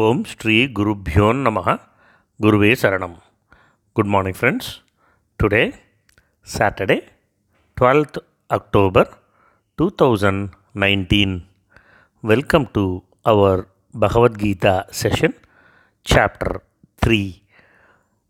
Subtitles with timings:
[0.00, 1.72] ஓம் ஸ்ரீ குருப்யோன் நமக
[2.40, 3.16] குருவே சரணம்.
[3.92, 4.70] Good morning friends
[5.42, 5.60] today
[6.54, 6.96] Saturday
[7.76, 9.10] twelfth October
[9.74, 10.46] two thousand
[10.82, 11.34] nineteen
[12.20, 12.84] welcome to
[13.22, 13.62] our
[14.00, 15.36] Bhagavad Gita session
[16.06, 16.56] chapter
[17.06, 17.20] three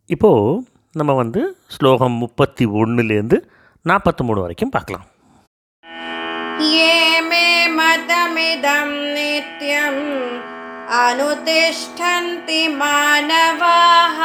[0.07, 3.41] இப்போது நம்ம வந்து ஸ்லோகம் முப்பத்தி ஒன்றுலேருந்து
[3.85, 5.07] நாற்பத்தி மூணு வரைக்கும் பார்க்கலாம்.
[6.73, 7.47] ஏ மே
[7.79, 10.03] மதமிதம் நித்யம்.
[10.93, 14.19] अनुतिष्ठन्ति मानवाः।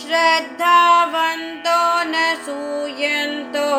[0.00, 2.12] श्रद्धावन्तो न
[2.46, 3.70] सूयन्तो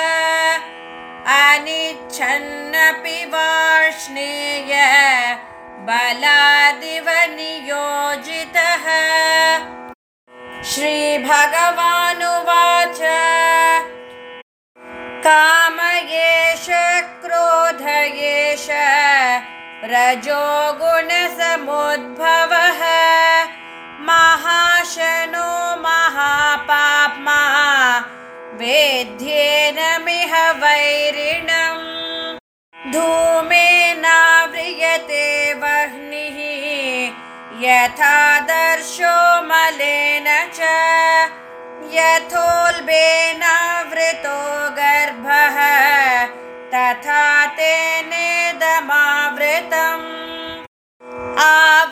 [1.38, 4.72] अनिच्छन्नपि वार्ष्णेय
[5.88, 8.86] बलादिव नियोजितः
[10.70, 12.98] श्रीभगवानुवाच।
[15.26, 16.66] काम एष
[17.22, 17.82] क्रोध
[19.84, 22.82] रजोगुणसमुद्भवः।
[24.00, 27.40] महाशनो महापाप्मा
[28.54, 31.88] वेद्येनमिह वैरिणम्।
[32.92, 36.38] धूमेनाव्रियते वह्निः
[37.62, 39.14] यथादर्शो
[39.46, 40.26] मलेन
[40.56, 40.60] च
[41.94, 42.98] यथोल्बेनावृतो
[44.78, 45.56] गर्भः
[46.74, 47.24] तथा
[47.58, 48.38] तेनेदमावृतम्
[51.46, 51.87] आवृतं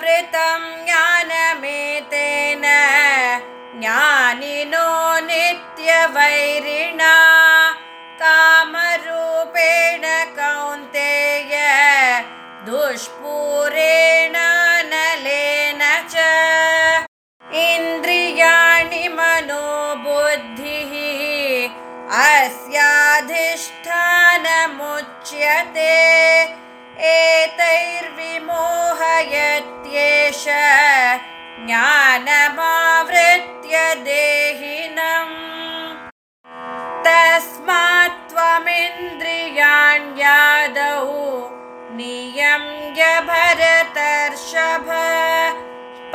[39.77, 41.05] त्वमिन्द्रियाण्यादौ
[41.97, 44.89] नियम्य भरतर्षभ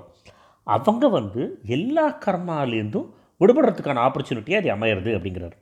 [0.64, 3.10] அவங்க வந்து எல்லா கர்மாலேருந்தும்
[3.40, 5.56] விடுபடுறதுக்கான ஆப்பர்ச்சுனிட்டியாக அது அமையிறது அப்படிங்கிறார்.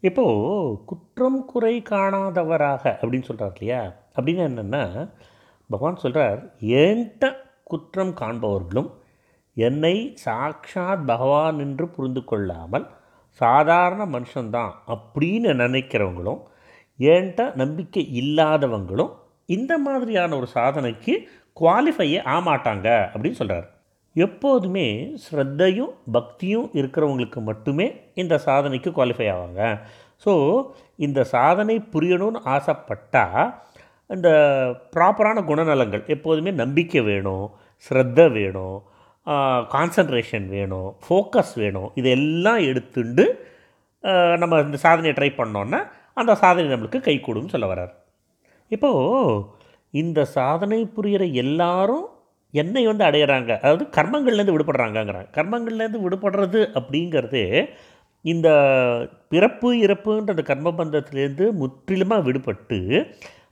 [0.00, 3.92] இப்போது குற்றம் குறை காணாதவராக அப்படின்னு சொல்கிறார் இல்லையா?
[4.16, 5.10] அப்படின்னு என்னென்னா
[5.70, 7.32] பகவான் சொல்கிறார் ஏன்ட்ட
[7.64, 8.90] குற்றம் காண்பவர்களும்
[9.56, 12.86] என்னை சாக்ஷாத் பகவான் என்று புரிந்து கொள்ளாமல்
[13.30, 16.42] சாதாரண மனுஷன்தான் அப்படின்னு நினைக்கிறவங்களும்
[16.98, 19.12] ஏன்ட்ட நம்பிக்கை இல்லாதவங்களும்
[19.46, 21.14] இந்த மாதிரியான ஒரு சாதனைக்கு
[21.60, 23.70] குவாலிஃபையே ஆமாட்டாங்க அப்படின்னு சொல்கிறார்
[24.14, 29.78] எப்போதுமே ஸ்ரத்தையும் பக்தியும் இருக்கிறவங்களுக்கு மட்டுமே இந்த சாதனைக்கு குவாலிஃபை ஆவாங்க.
[30.24, 30.32] ஸோ
[30.96, 33.54] இந்த சாதனை புரியணும்னு ஆசைப்பட்டால்
[34.08, 34.28] இந்த
[34.96, 37.50] ப்ராப்பரான குணநலங்கள் எப்போதுமே நம்பிக்கை வேணும்
[37.88, 38.82] ஸ்ரத்த வேணும்
[39.74, 41.88] கான்சன்ட்ரேஷன் வேணும் ஃபோக்கஸ் வேணும்.
[42.00, 43.24] இதெல்லாம் எடுத்துண்டு
[44.42, 45.80] நம்ம இந்த சாதனையை ட்ரை பண்ணோன்னா
[46.20, 47.94] அந்த சாதனை நம்மளுக்கு கை கூடும்னு சொல்ல வர்றார்.
[48.70, 49.42] இப்போது
[49.94, 52.06] இந்த சாதனை புரிகிற எல்லாரும்
[52.54, 53.52] என்னை வந்து அடையிறாங்க.
[53.62, 55.28] அதாவது கர்மங்கள்லேருந்து விடுபடுறாங்கங்கிறாங்க.
[55.36, 57.42] கர்மங்கள்லேருந்து விடுபடுறது அப்படிங்கிறது
[58.24, 58.48] இந்த
[59.32, 62.78] பிறப்பு இறப்புன்ற அந்த கர்மபந்தத்திலேருந்து முற்றிலுமாக விடுபட்டு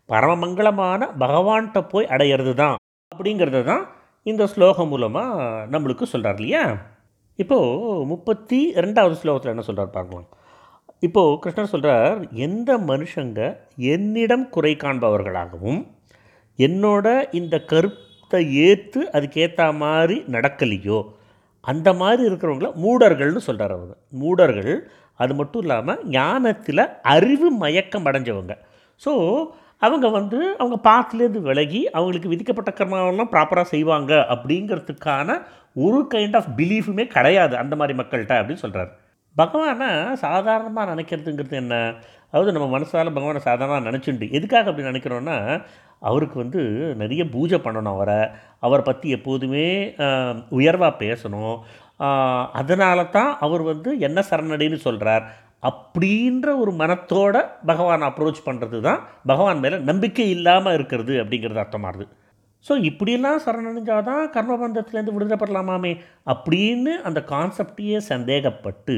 [0.08, 2.76] பரமமங்கலமான பகவான்கிட்ட போய் அடையிறது தான்
[3.12, 3.84] அப்படிங்கிறது தான்
[4.26, 6.62] இந்த ஸ்லோகம் மூலமாக நம்மளுக்கு சொல்கிறார் இல்லையா?
[7.38, 10.28] இப்போது முப்பத்தி ரெண்டாவது ஸ்லோகத்தில் என்ன சொல்கிறார் பார்க்கலாம்.
[11.06, 13.40] இப்போது கிருஷ்ணர் சொல்கிறார் எந்த மனுஷங்க
[13.94, 15.80] என்னிடம் குறை காண்பவர்களாகவும்
[16.58, 17.06] என்னோட
[17.38, 20.98] இந்த கருத்தை ஏற்று அதுக்கேற்ற மாதிரி நடக்கலையோ
[21.64, 24.74] அந்த மாதிரி இருக்கிறவங்கள மூடர்கள்னு சொல்கிறார் அவங்க மூடர்கள்
[25.20, 26.84] அது மட்டும் இல்லாமல் ஞானத்தில்
[27.14, 28.54] அறிவு மயக்கம் அடைஞ்சவங்க.
[29.00, 29.12] ஸோ
[29.84, 35.38] அவங்க வந்து அவங்க பாத்துலேருந்து விலகி அவங்களுக்கு விதிக்கப்பட்ட கர்மாவெல்லாம் ப்ராப்பராக செய்வாங்க அப்படிங்கிறதுக்கான
[35.86, 38.92] ஒரு கைண்ட் ஆஃப் பிலீஃபுமே கிடையாது அந்த மாதிரி மக்கள்கிட்ட அப்படின்னு சொல்கிறார்
[39.36, 39.88] பகவானை
[40.24, 41.74] சாதாரணமாக நினைக்கிறதுங்கிறது என்ன?
[42.32, 44.26] அதாவது நம்ம மனசால் பகவானை சாதாரணமாக நினச்சிண்டு.
[44.38, 45.36] எதுக்காக அப்படி நினைக்கிறோன்னா
[46.08, 46.60] அவருக்கு வந்து
[47.02, 48.20] நிறைய பூஜை பண்ணணும் அவரை.
[48.66, 49.66] அவரை பற்றி எப்போதுமே
[50.58, 51.56] உயர்வாக பேசணும்.
[52.60, 55.24] அதனால தான் அவர் வந்து என்ன சரணடைன்னு சொல்கிறார்
[55.64, 62.06] அப்படின்ற ஒரு மனத்தோட பகவான் அப்ரோச் பண்ணுறது தான் பகவான் மேலே நம்பிக்கை இல்லாமல் இருக்கிறது அப்படிங்கிறது அர்த்தமாகுது
[62.66, 65.92] ஸோ இப்படியெல்லாம் சரணடைஞ்சால் தான் கர்மபந்தத்துலேருந்து விடுதலை பெறலாமாமே
[66.26, 68.96] அப்படின்னு அந்த கான்செப்டையே சந்தேகப்பட்டு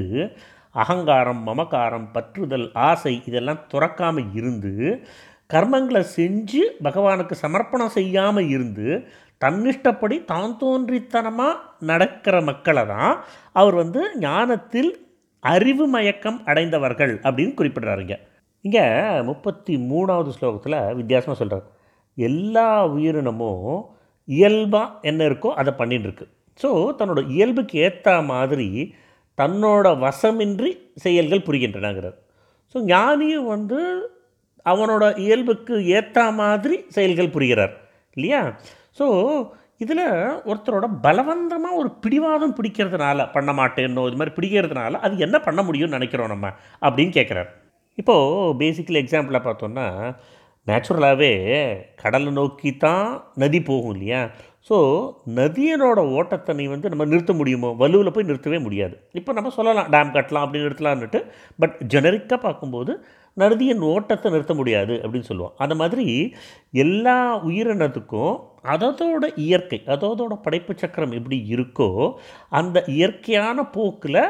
[0.74, 4.72] அகங்காரம் மமகாரம் பற்றுதல் ஆசை இதெல்லாம் துறக்காமல் இருந்து
[5.50, 8.88] கர்மங்களை செஞ்சு பகவானுக்கு சமர்ப்பணம் செய்யாமல் இருந்து
[9.40, 13.12] தன்னிஷ்டப்படி தான் தோன்றித்தனமாக நடக்கிற மக்களை தான்
[13.52, 14.90] அவர் வந்து ஞானத்தில்
[15.54, 18.14] அறிவு மயக்கம் அடைந்தவர்கள் அப்படின்னு குறிப்பிடுறாருங்க.
[18.64, 18.84] இங்கே
[19.28, 21.66] முப்பத்தி மூணாவது ஸ்லோகத்தில் வித்தியாசமாக சொல்கிறார்
[22.16, 23.68] எல்லா உயிரினமும்
[24.28, 26.26] இயல்பாக என்ன இருக்கோ அதை பண்ணிட்டு இருக்கு.
[26.62, 28.68] ஸோ தன்னோட இயல்புக்கு ஏற்ற மாதிரி
[29.38, 30.70] தன்னோட வசமின்றி
[31.04, 32.16] செயல்கள் புரிகின்றனங்கிறார்.
[32.72, 33.80] ஸோ ஞானியும் வந்து
[34.72, 37.74] அவனோட இயல்புக்கு ஏற்ற மாதிரி செயல்கள் புரிகிறார்.
[38.16, 38.40] இல்லையா?
[38.98, 39.06] ஸோ
[39.80, 40.04] இதில்
[40.50, 46.32] ஒருத்தரோட பலவந்தமாக ஒரு பிடிவாதம் பிடிக்கிறதுனால பண்ண மாட்டேன்னோ இது மாதிரி பிடிக்கிறதுனால அது என்ன பண்ண முடியும்னு நினைக்கிறோம்
[46.34, 46.52] நம்ம
[46.86, 47.50] அப்படின்னு கேட்குறாரு.
[48.00, 49.86] இப்போது பேசிக்கலி எக்ஸாம்பிளாக பார்த்தோன்னா
[50.66, 51.32] நேச்சுரலாகவே
[52.02, 53.08] கடலை நோக்கி தான்
[53.42, 54.20] நதி போகும் இல்லையா?
[54.68, 54.76] ஸோ
[55.36, 57.68] நதியனோட ஓட்டத்தை நீ வந்து நம்ம நிறுத்த முடியுமோ?
[57.82, 58.96] வலுவில் போய் நிறுத்தவே முடியாது.
[59.18, 61.20] இப்போ நம்ம சொல்லலாம் டேம் கட்டலாம் அப்படின்னு நிறுத்தலான்னுட்டு
[61.60, 62.94] பட் ஜெனரிக்காக பார்க்கும்போது
[63.36, 65.54] நதியின் ஓட்டத்தை நிறுத்த முடியாது அப்படின்னு சொல்லுவோம்.
[65.64, 66.06] அந்த மாதிரி
[66.84, 67.16] எல்லா
[67.48, 68.34] உயிரினத்துக்கும்
[68.72, 71.88] அதோட இயற்கை அதோட படைப்பு சக்கரம் எப்படி இருக்கோ
[72.50, 74.22] அந்த இயற்கையான போக்கில்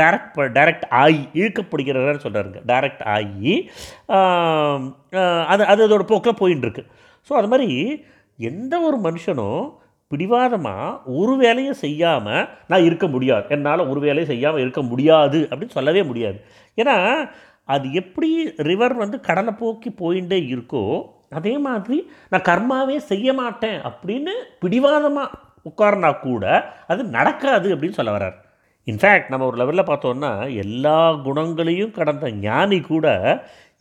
[0.00, 3.52] டைரக்ட் டைரக்ட் ஆகி இழுக்கப்படுகிறதான்னு சொல்கிறாருங்க டைரக்ட் ஆகி
[5.52, 6.84] அது அது அதோட போக்கில் போயின்னு இருக்கு
[7.30, 7.70] ஸோ அது மாதிரி
[8.38, 9.64] எந்த ஒரு மனுஷனும்
[10.10, 13.44] பிடிவாதமாக ஒரு வேலையும் செய்யாமல் நான் இருக்க முடியாது.
[13.48, 16.38] என்னால் ஒரு வேலையும் செய்யாமல் இருக்க முடியாது அப்படின்னு சொல்லவே முடியாது.
[16.78, 16.96] ஏன்னா
[17.74, 18.30] அது எப்படி
[18.68, 20.84] ரிவர் வந்து கடலை போக்கி போயிட்டே இருக்கோ
[21.38, 21.98] அதே மாதிரி
[22.30, 25.38] நான் கர்மாவே செய்ய மாட்டேன் அப்படின்னு பிடிவாதமாக
[25.70, 26.44] உட்கார்னா கூட
[26.92, 28.36] அது நடக்காது அப்படின்னு சொல்ல வர்றார்.
[28.86, 30.30] இன்ஃபேக்ட் நம்ம ஒரு லெவலில் பார்த்தோன்னா
[30.64, 33.06] எல்லா குணங்களையும் கடந்த ஞானி கூட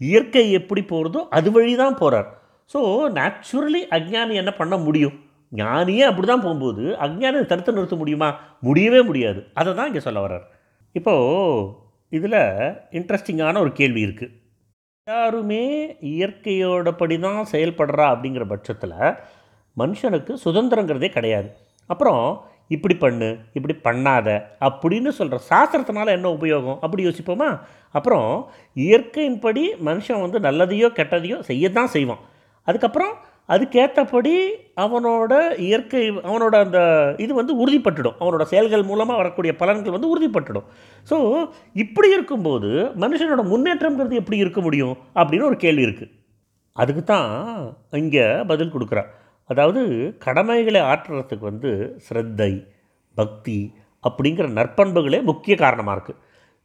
[0.02, 2.30] இயற்கை எப்படி போகிறதோ அது வழி தான் போகிறார்
[2.74, 2.80] ஸோ
[3.18, 5.16] நேச்சுரலி அஜ்ஞானி என்ன பண்ண முடியும்?
[5.52, 8.30] ஞானியே அப்படி தான் போகும்போது அஜ்ஞானியை தடுத்து நிறுத்த முடியுமா?
[8.68, 9.42] முடியவே முடியாது.
[9.54, 10.46] அதை தான் இங்கே சொல்ல வர்றார்.
[10.96, 11.68] இப்போது
[12.18, 12.40] இதில்
[13.00, 14.34] இன்ட்ரெஸ்டிங்கான ஒரு கேள்வி இருக்குது
[15.08, 15.64] எல்லாருமே
[16.10, 18.94] இயற்கையோட படி தான் செயல்படுறா அப்படிங்கிற பட்சத்தில்
[19.78, 21.50] மனுஷனுக்கு சுதந்திரங்கிறதே கிடையாது.
[21.90, 22.22] அப்புறம்
[22.68, 24.28] இப்படி பண்ணு இப்படி பண்ணாத
[24.68, 26.80] அப்படின்னு சொல்கிற சாஸ்திரத்தினால என்ன உபயோகம்?
[26.82, 27.50] அப்படி யோசிப்போமா?
[27.98, 28.30] அப்புறம்
[28.86, 32.24] இயற்கையின்படி மனுஷன் வந்து நல்லதையோ கெட்டதையோ செய்ய தான் செய்வான்.
[32.68, 33.14] அதுக்கப்புறம்
[33.50, 34.34] அதுக்கேற்றபடி
[34.84, 35.32] அவனோட
[35.66, 36.80] இயற்கை அவனோட அந்த
[37.24, 38.18] இது வந்து உறுதிப்பட்டுடும்.
[38.22, 40.68] அவனோட செயல்கள் மூலமாக வரக்கூடிய பலன்கள் வந்து உறுதிப்பட்டுடும்.
[41.10, 41.18] ஸோ
[41.84, 42.70] இப்படி இருக்கும்போது
[43.04, 44.96] மனுஷனோட முன்னேற்றம்ங்கிறது எப்படி இருக்க முடியும்?
[45.20, 46.14] அப்படின்னு ஒரு கேள்வி இருக்குது
[46.82, 47.32] அதுக்கு தான்
[48.04, 49.04] இங்கே பதில் கொடுக்குறா
[49.50, 49.82] அதாவது
[50.26, 51.72] கடமைகளை ஆற்றுறதுக்கு வந்து
[52.06, 52.52] ஸ்ரத்தை
[53.18, 53.58] பக்தி
[54.04, 56.22] அப்படிங்கிற நற்பண்புகளே முக்கிய காரணமாக இருக்குது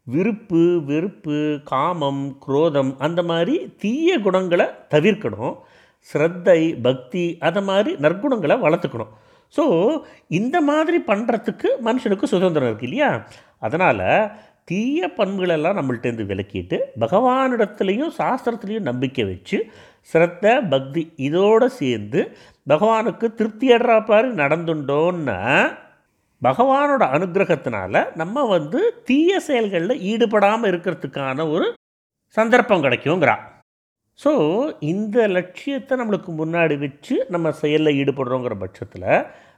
[0.06, 1.38] விருப்பு வெறுப்பு
[1.70, 5.56] காமம் குரோதம் அந்த மாதிரி தீய குணங்களை தவிர்க்கணும்.
[6.12, 9.12] ஸ்ரத்தை பக்தி அதை மாதிரி நற்குணங்களை வளர்த்துக்கணும்.
[9.54, 9.64] ஸோ
[10.30, 13.26] இந்த மாதிரி பண்ணுறதுக்கு மனுஷனுக்கு சுதந்திரம் இருக்குது இல்லையா?
[13.60, 14.30] அதனால்
[14.64, 19.58] தீய பண்புகளெல்லாம் நம்மள்ட்டேருந்து விலக்கிட்டு பகவானிடத்துலையும் சாஸ்திரத்துலேயும் நம்பிக்கை வச்சு
[20.10, 22.20] ஸ்ரத்த பக்தி இதோடு சேர்ந்து
[22.66, 25.38] பகவானுக்கு திருப்தி அடைறாப்பாரு நடந்துட்டோன்னா
[26.42, 31.66] பகவானோட அனுகிரகத்தினால நம்ம வந்து தீய செயல்களில் ஈடுபடாமல் இருக்கிறதுக்கான ஒரு
[32.36, 33.57] சந்தர்ப்பம் கிடைக்குங்கிறான்
[34.20, 34.30] ஸோ
[34.92, 39.10] இந்த லட்சியத்தை நம்மளுக்கு முன்னாடி வச்சு நம்ம செயலில் ஈடுபடுறோங்கிற பட்சத்தில்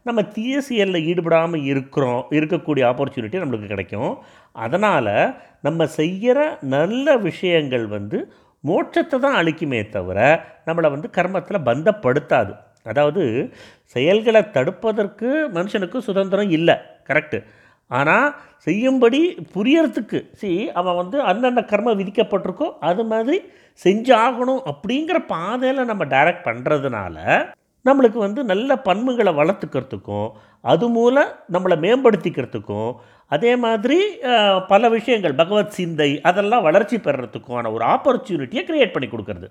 [0.07, 4.13] நம்ம தீய செயலில் ஈடுபடாமல் இருக்கிறோம் இருக்கக்கூடிய ஆப்பர்ச்சுனிட்டி நம்மளுக்கு கிடைக்கும்.
[4.57, 5.15] அதனால்
[5.61, 6.39] நம்ம செய்கிற
[6.75, 8.19] நல்ல விஷயங்கள் வந்து
[8.65, 10.19] மோட்சத்தை தான் அளிக்குமே தவிர
[10.67, 12.53] நம்மளை வந்து கர்மத்தில் பந்தப்படுத்தாது.
[12.91, 13.23] அதாவது
[13.97, 16.77] செயல்களை தடுப்பதற்கு மனுஷனுக்கு சுதந்திரம் இல்லை
[17.09, 17.39] கரெக்டு
[17.91, 18.27] ஆனால்
[18.59, 19.21] செய்யும்படி
[19.55, 23.39] புரியறதுக்கு சி அவன் வந்து அந்தந்த கர்மம் விதிக்கப்பட்டிருக்கோ அது மாதிரி
[23.85, 27.17] செஞ்சாகணும் அப்படிங்கிற பாதையில் நம்ம டைரக்ட் பண்ணுறதுனால
[27.85, 30.29] நம்மளுக்கு வந்து நல்ல பண்புகளை வளர்த்துக்கிறதுக்கும்
[30.65, 32.91] அது மூலம் நம்மளை மேம்படுத்திக்கிறதுக்கும்
[33.31, 33.99] அதே மாதிரி
[34.69, 39.49] பல விஷயங்கள் பகவத் சிந்தை அதெல்லாம் வளர்ச்சி பெறத்துக்கான ஒரு ஆப்பர்ச்சுனிட்டியை க்ரியேட் பண்ணி கொடுக்கறது.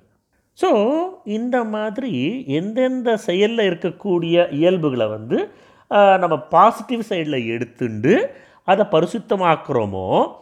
[0.59, 0.69] ஸோ
[1.29, 2.13] இந்த மாதிரி
[2.59, 5.37] எந்தெந்த செயலில் இருக்கக்கூடிய இயல்புகளை வந்து
[5.89, 8.27] நம்ம பாசிட்டிவ் சைடில் எடுத்துண்டு
[8.63, 10.33] அதை பரிசுத்தமாக்குறோமோ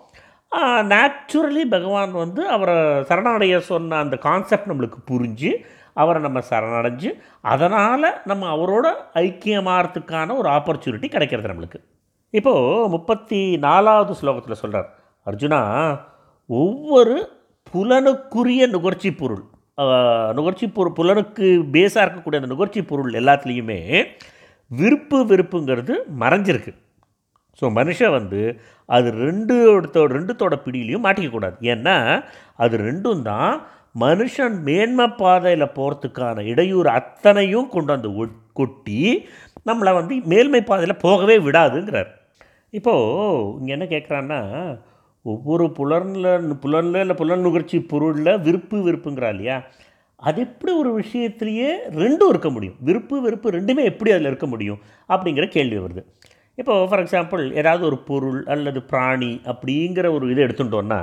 [0.81, 5.51] நேச்சுரலி பகவான் வந்து அவரை சரணடைய சொன்ன அந்த கான்செப்ட் நம்மளுக்கு புரிஞ்சு
[5.93, 11.79] அவரை நம்ம சரணடைஞ்சு அதனால் நம்ம அவரோட ஐக்கியமாகறதுக்கான ஒரு ஆப்பர்ச்சுனிட்டி கிடைக்கிறது நம்மளுக்கு.
[12.29, 15.99] இப்போது முப்பத்தி நாலாவது ஸ்லோகத்தில் சொல்கிறார் அர்ஜுனா
[16.47, 17.29] ஒவ்வொரு
[17.73, 19.43] புலனுக்குரிய நுகர்ச்சி பொருள்
[20.33, 24.05] நுகர்ச்சி பொருள் புலனுக்கு பேஸாக இருக்கக்கூடிய அந்த நுகர்ச்சி பொருள் எல்லாத்துலேயுமே
[24.71, 26.73] விருப்பு வெறுப்புங்கிறது மறைஞ்சிருக்கு.
[27.59, 28.41] ஸோ மனுஷன் வந்து
[28.89, 29.55] அது ரெண்டு
[30.15, 31.57] ரெண்டுத்தோட பிடியிலையும் மாட்டிக்கக்கூடாது.
[31.73, 31.95] ஏன்னா
[32.63, 33.53] அது ரெண்டும் தான்
[34.03, 38.09] மனுஷன் மேன்மை பாதையில் போகிறதுக்கான இடையூறு அத்தனையும் கொண்டு வந்து
[38.59, 38.99] கொட்டி
[39.69, 42.11] நம்மளை வந்து மேல்மை பாதையில் போகவே விடாதுங்கிறார்.
[42.77, 44.39] இப்போது இங்கே என்ன கேட்குறான்னா
[45.25, 49.57] ஒவ்வொரு புலனில் புலனில் இல்லை புலன் நுகர்ச்சி பொருளில் விருப்பு விருப்புங்கிறா இல்லையா?
[50.19, 52.77] அது எப்படி ஒரு விஷயத்திலேயே ரெண்டும் இருக்க முடியும்.
[52.81, 56.03] விருப்பு வெறுப்பு ரெண்டுமே எப்படி அதில் இருக்க முடியும் அப்படிங்கிற கேள்வி வருது.
[56.55, 61.01] இப்போது ஃபார் எக்ஸாம்பிள் ஏதாவது ஒரு பொருள் அல்லது பிராணி அப்படிங்கிற ஒரு இதை எடுத்துட்டோன்னா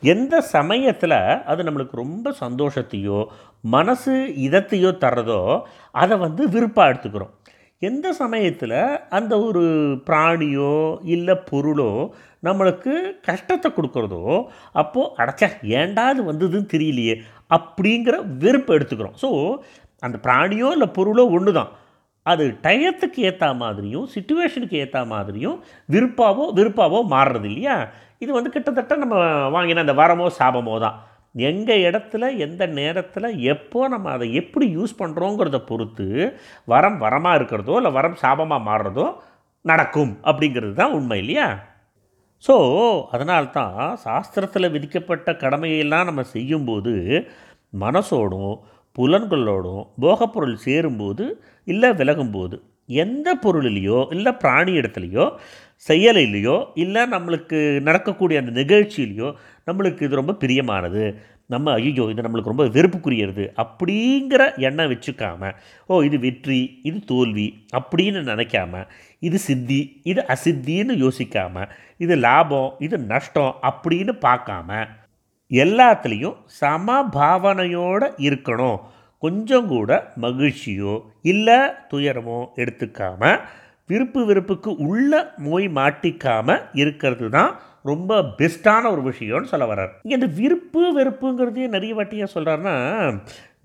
[0.00, 3.18] எந்த சமயத்தில் அது நம்மளுக்கு ரொம்ப சந்தோஷத்தையோ
[3.60, 4.14] மனசு
[4.46, 5.40] இதத்தையோ தர்றதோ
[5.90, 7.32] அதை வந்து விருப்பாக எடுத்துக்கிறோம்.
[7.82, 9.62] எந்த சமயத்தில் அந்த ஒரு
[10.06, 11.90] பிராணியோ இல்லை பொருளோ
[12.42, 12.92] நம்மளுக்கு
[13.22, 14.22] கஷ்டத்தை கொடுக்குறதோ
[14.72, 15.48] அப்போது அடைச்சா
[15.80, 17.14] ஏண்டாது அது வந்ததுன்னு தெரியலையே
[17.50, 19.16] அப்படிங்கிற வெறுப்பு எடுத்துக்கிறோம்.
[19.22, 19.30] ஸோ
[20.06, 21.72] அந்த பிராணியோ இல்லை பொருளோ ஒன்று தான்
[22.26, 25.56] அது டயத்துக்கு ஏற்ற மாதிரியும் சுச்சுவேஷனுக்கு ஏற்ற மாதிரியும்
[25.94, 27.74] விருப்பாவோ விருப்பாவோ மாறுறது இல்லையா?
[28.22, 29.16] இது வந்து கிட்டத்தட்ட நம்ம
[29.56, 30.96] வாங்கின அந்த வரமோ சாபமோ தான்.
[31.34, 36.06] எங்கள் இடத்துல எந்த நேரத்தில் எப்போ நம்ம அதை எப்படி யூஸ் பண்ணுறோங்கிறத பொறுத்து
[36.72, 39.06] வரம் வரமாக இருக்கிறதோ இல்லை வரம் சாபமாக மாறுறதோ
[39.64, 41.46] நடக்கும் அப்படிங்கிறது தான் உண்மை இல்லையா?
[42.44, 42.56] ஸோ
[43.10, 46.92] அதனால்தான் சாஸ்திரத்தில் விதிக்கப்பட்ட கடமையெல்லாம் நம்ம செய்யும்போது
[47.78, 48.54] மனசோடும்
[48.96, 51.24] புலன்களோடும் போகப்பொருள் சேரும்போது
[51.66, 52.56] இல்லை விலகும்போது
[52.94, 55.24] எந்த பொருளிலையோ இல்லை பிராணி இடத்துலையோ
[55.88, 59.28] செயலிலையோ இல்லை நம்மளுக்கு நடக்கக்கூடிய அந்த நிகழ்ச்சியிலையோ
[59.66, 61.04] நம்மளுக்கு இது ரொம்ப பிரியமானது
[61.46, 65.50] நம்ம ஐயோ இது நம்மளுக்கு ரொம்ப வெறுப்புக்குரியது அப்படிங்கிற எண்ணம் வச்சுக்காம
[65.88, 68.84] ஓ இது வெற்றி இது தோல்வி அப்படின்னு நினைக்காம
[69.28, 71.72] இது சித்தி இது அசித்தின்னு யோசிக்காமல்
[72.04, 74.70] இது லாபம் இது நஷ்டம் அப்படின்னு பார்க்காம
[75.50, 78.78] எல்லாத்துலேயும் சம பாவனையோடு இருக்கணும்.
[79.22, 79.90] கொஞ்சம் கூட
[80.24, 80.94] மகிழ்ச்சியோ
[81.32, 81.58] இல்லை
[81.90, 83.22] துயரமோ எடுத்துக்காம
[83.90, 85.12] விருப்பு வெறுப்புக்கு உள்ள
[85.46, 87.50] மோய் மாட்டிக்காமல் இருக்கிறது தான்
[87.90, 89.92] ரொம்ப பெஸ்ட்டான ஒரு விஷயம்னு சொல்ல வர்றார்.
[90.04, 92.76] இங்கே இந்த விருப்பு வெறுப்புங்கிறதையே நிறைய வாட்டியாக சொல்கிறாருன்னா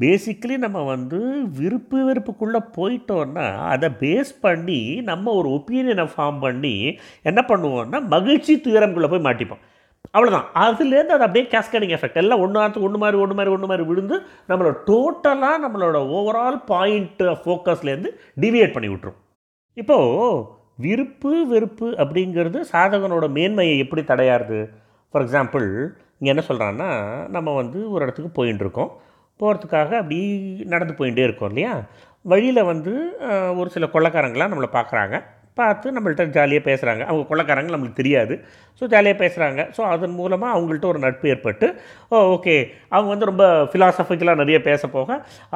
[0.01, 1.19] பேசிக்கலி நம்ம வந்து
[1.57, 9.09] விருப்பு வெறுப்புக்குள்ளே போயிட்டோன்னா அதை பேஸ் பண்ணி நம்ம ஒரு ஒப்பீனியனை ஃபார்ம் பண்ணி என்ன பண்ணுவோம்னா மகிழ்ச்சி துயரம்குள்ளே
[9.09, 9.63] போய் மாட்டிப்போம்.
[10.11, 14.15] அவ்வளோதான் அதுலேருந்து அது அப்படியே கேஸ்கடிங் எஃபெக்ட் எல்லாம் ஒன்று ஒன்று மாதிரி ஒன்று மாதிரி ஒன்று மாதிரி விழுந்து
[14.49, 19.15] நம்மளோட டோட்டலாக நம்மளோட ஓவரால் பாயிண்ட் ஃபோக்கஸ்லேருந்து டிவியேட் பண்ணி விட்ரும்
[19.73, 20.45] இப்போது
[20.77, 24.69] விருப்பு வெறுப்பு அப்படிங்கிறது சாதகனோட மேன்மையை எப்படி தடையாருது
[25.09, 25.87] ஃபார் எக்ஸாம்பிள்
[26.19, 26.89] இங்கே என்ன சொல்கிறான்னா
[27.27, 28.91] நம்ம வந்து ஒரு இடத்துக்கு போயின்னு இருக்கோம்
[29.39, 30.19] போகிறதுக்காக அப்படி
[30.73, 31.73] நடந்து போயிட்டே இருக்கோம் இல்லையா?
[32.25, 32.93] வழியில் வந்து
[33.59, 35.17] ஒரு சில கொள்ளக்காரங்களாம் நம்மளை பார்க்குறாங்க
[35.57, 38.33] பார்த்து நம்மள்கிட்ட ஜாலியாக பேசுகிறாங்க அவங்க கொள்ளக்காரங்க நம்மளுக்கு தெரியாது.
[38.81, 41.67] ஸோ ஜாலியாக பேசுகிறாங்க ஸோ அதன் மூலமாக அவங்கள்ட்ட ஒரு நட்பு ஏற்பட்டு
[42.11, 42.55] ஓ ஓகே.
[42.89, 45.09] அவங்க வந்து ரொம்ப ஃபிலாசபிக்கலாக நிறைய பேச போக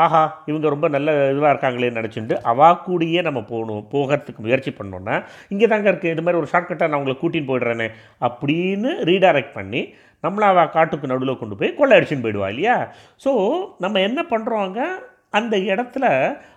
[0.05, 5.15] ஆஹா இவங்க ரொம்ப நல்ல இதுவாக இருக்காங்களேன்னு நினச்சிட்டு அவா கூடியே நம்ம போகணும் போகிறதுக்கு முயற்சி பண்ணோன்னா
[5.47, 7.87] இங்கே தாங்க இருக்குது இது மாதிரி ஒரு ஷார்ட்கட்டாக நான் உங்களை கூட்டின்னு போயிடுறேனே
[8.29, 9.83] அப்படின்னு ரீடைரக்ட் பண்ணி
[10.23, 12.75] நம்மளை அவள் காட்டுக்கு நடுவில் கொண்டு போய் கொள்ளை அடிச்சுன்னு போயிடுவா இல்லையா?
[13.21, 13.31] ஸோ
[13.79, 14.79] நம்ம என்ன பண்ணுறோங்க
[15.29, 16.05] அந்த இடத்துல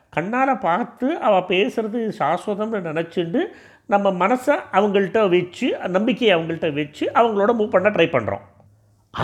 [0.08, 3.40] கண்ணால் பார்த்து அவள் பேசுகிறது சாஸ்வதம்னு நினச்சிண்டு
[3.86, 8.44] நம்ம மனசை அவங்கள்ட்ட வச்சு நம்பிக்கையை அவங்கள்ட்ட வச்சு அவங்களோட மூவ் பண்ண ட்ரை பண்ணுறோம்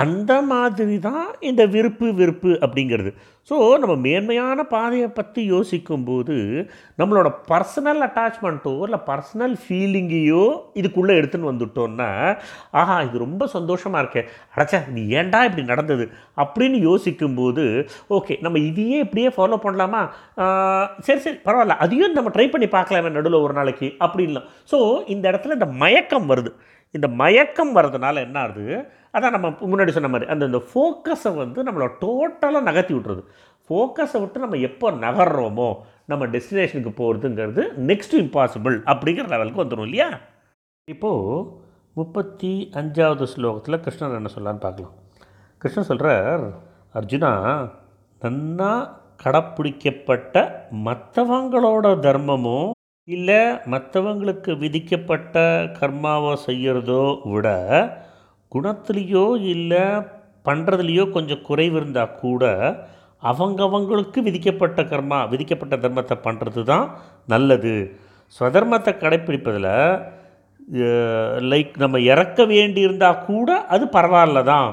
[0.01, 3.11] அந்த மாதிரி தான் இந்த விருப்பு வெறுப்பு அப்படிங்கிறது.
[3.51, 6.37] ஸோ நம்ம மேன்மையான பாதையை பற்றி யோசிக்கும்போது
[7.01, 10.45] நம்மளோட பர்சனல் அட்டாச்மெண்ட்டோ இல்லை பர்சனல் ஃபீலிங்கையோ
[10.81, 12.09] இதுக்குள்ளே எடுத்துன்னு வந்துட்டோன்னா
[12.81, 14.23] ஆஹா இது ரொம்ப சந்தோஷமாக இருக்கே.
[14.55, 16.07] அடச்சா இது ஏன்டா இப்படி நடந்தது?
[16.45, 17.65] அப்படின்னு யோசிக்கும்போது
[18.19, 20.03] ஓகே நம்ம இதையே இப்படியே ஃபாலோ பண்ணலாமா?
[21.09, 24.79] சரி சரி பரவாயில்ல அதையும் நம்ம ட்ரை பண்ணி பார்க்கலாமே நடுவில் ஒரு நாளைக்கு அப்படின்லாம் ஸோ
[25.17, 26.53] இந்த இடத்துல இந்த மயக்கம் வருது.
[26.95, 28.67] இந்த மயக்கம் வர்றதுனால என்ன ஆகுது?
[29.13, 33.23] அதான் நம்ம முன்னாடி சொன்ன மாதிரி அந்த இந்த ஃபோக்கஸை வந்து நம்மளை டோட்டலாக நகர்த்தி விட்டுறது
[33.71, 35.69] ஃபோக்கஸை விட்டு நம்ம எப்போ நகர்றோமோ
[36.07, 40.09] நம்ம டெஸ்டினேஷனுக்கு போகிறதுங்கிறது நெக்ஸ்ட் இம்பாசிபிள் அப்படிங்கிற லெவலுக்கு வந்துடும் இல்லையா?
[40.89, 41.45] இப்போது
[41.95, 44.95] முப்பத்தி அஞ்சாவது ஸ்லோகத்தில் கிருஷ்ணர் என்ன சொல்லலான்னு பார்க்கலாம்.
[45.59, 46.45] கிருஷ்ணன் சொல்கிறார்
[46.95, 47.33] அர்ஜுனா
[48.23, 48.73] நன்னா
[49.25, 50.37] கடைப்பிடிக்கப்பட்ட
[50.85, 52.71] மற்றவங்களோட தர்மமும்
[53.09, 53.39] இல்லை
[53.73, 55.37] மற்றவங்களுக்கு விதிக்கப்பட்ட
[55.79, 57.47] கர்மாவை செய்கிறதோ விட
[58.53, 59.85] குணத்துலேயோ இல்லை
[60.49, 62.45] பண்ணுறதுலையோ கொஞ்சம் குறைவு இருந்தால் கூட
[63.31, 66.87] அவங்கவங்களுக்கு விதிக்கப்பட்ட கர்மா விதிக்கப்பட்ட தர்மத்தை பண்ணுறது தான்
[67.33, 67.75] நல்லது.
[68.37, 69.73] ஸ்வதர்மத்தை கடைப்பிடிப்பதில்
[71.53, 74.69] லைக் நம்ம இறக்க வேண்டியிருந்தால் கூட அது பரவாயில்ல தான்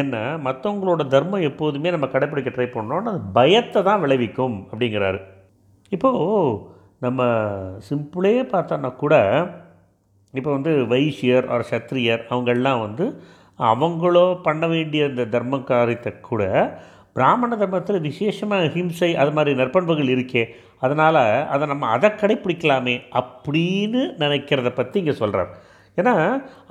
[0.00, 0.14] என்ன?
[0.46, 5.20] மற்றவங்களோட தர்மம் எப்போதுமே நம்ம கடைப்பிடிக்க ட்ரை பண்ணோம்னா அது பயத்தை தான் விளைவிக்கும் அப்படிங்கிறாரு.
[5.92, 7.22] இப்போது நம்ம
[7.88, 9.14] சிம்பிளே பார்த்தோன்னா கூட
[10.34, 13.04] இப்போ வந்து வைசியர் ஒரு சத்திரியர் அவங்கெல்லாம் வந்து
[13.58, 16.42] அவங்களோ பண்ண வேண்டிய இந்த தர்ம காரியத்தை கூட
[17.16, 20.42] பிராமண தர்மத்தில் விசேஷமாக ஹிம்சை அது மாதிரி நற்பண்புகள் இருக்கே
[20.80, 21.20] அதனால்
[21.52, 25.52] அதை நம்ம அதை கடைப்பிடிக்கலாமே அப்படின்னு நினைக்கிறத பற்றி இங்கே சொல்கிறார்
[25.98, 26.14] ஏன்னா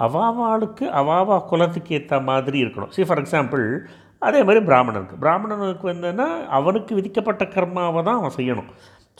[0.06, 2.92] அவாவாளுக்கு அவாவா குலத்துக்கு ஏற்ற மாதிரி இருக்கணும்.
[2.96, 3.64] சி ஃபார் எக்ஸாம்பிள்
[4.22, 5.16] அதே மாதிரி பிராமணனுக்கு.
[5.24, 6.28] பிராமணனுக்கு வந்துன்னா
[6.58, 8.70] அவனுக்கு விதிக்கப்பட்ட கர்மாவை தான் அவன் செய்யணும்.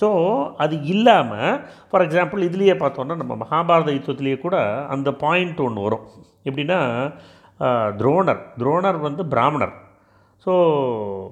[0.02, 0.08] ஸோ
[0.64, 4.58] அது இல்லாமல் ஃபார் எக்ஸாம்பிள் இதுலேயே பார்த்தோன்னா நம்ம மகாபாரத யுத்தத்துலேயே கூட
[4.96, 6.06] அந்த பாயிண்ட் ஒன்று வரும்.
[6.48, 6.80] எப்படின்னா
[8.02, 8.42] துரோணர்.
[8.62, 9.76] துரோணர் வந்து பிராமணர்.
[10.46, 10.54] ஸோ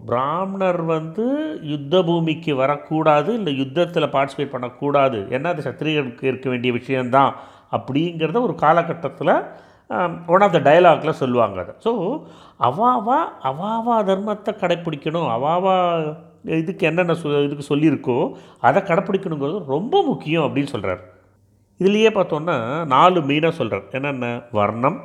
[0.10, 1.26] பிராமணர் வந்து
[1.71, 5.19] யுத்த பூமிக்கு வரக்கூடாது இல்லை யுத்தத்தில் பார்ட்டிசிபேட் பண்ணக்கூடாது.
[5.36, 7.34] ஏன்னா அது சத்திரியர்களுக்கு இருக்க வேண்டிய விஷயந்தான்
[7.78, 9.34] அப்படிங்கிறத ஒரு காலகட்டத்தில்
[10.34, 11.73] ஒன் ஆஃப் த டயலாகில் சொல்லுவாங்க அதை.
[11.86, 11.91] ஸோ
[12.69, 13.17] அவாவா
[13.49, 15.30] அவாவா தர்மத்தை கடைப்பிடிக்கணும்?
[15.36, 15.76] அவாவா
[16.62, 18.18] இதுக்கு என்னென்ன சொ இதுக்கு சொல்லியிருக்கோ
[18.68, 21.02] அதை கடைப்பிடிக்கணுங்கிறது ரொம்ப முக்கியம் அப்படின்னு சொல்கிறார்
[21.80, 22.58] இதுலேயே பார்த்தோன்னா
[22.96, 24.26] நாலு மெயினாக சொல்கிறார் என்னென்ன?
[24.52, 25.00] வர்ணம்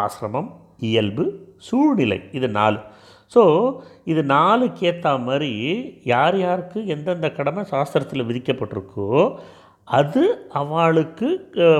[0.00, 0.50] ஆசிரமம்
[0.90, 1.24] இயல்பு
[1.68, 2.18] சூழ்நிலை.
[2.32, 2.78] இது நாலு.
[3.32, 3.42] ஸோ
[4.04, 5.50] இது நாலுக்கு ஏற்ற மாதிரி
[6.12, 9.08] யார் யாருக்கு எந்தெந்த கடமை சாஸ்திரத்தில் விதிக்கப்பட்டிருக்கோ
[9.88, 10.22] அது
[10.60, 11.28] அவளுக்கு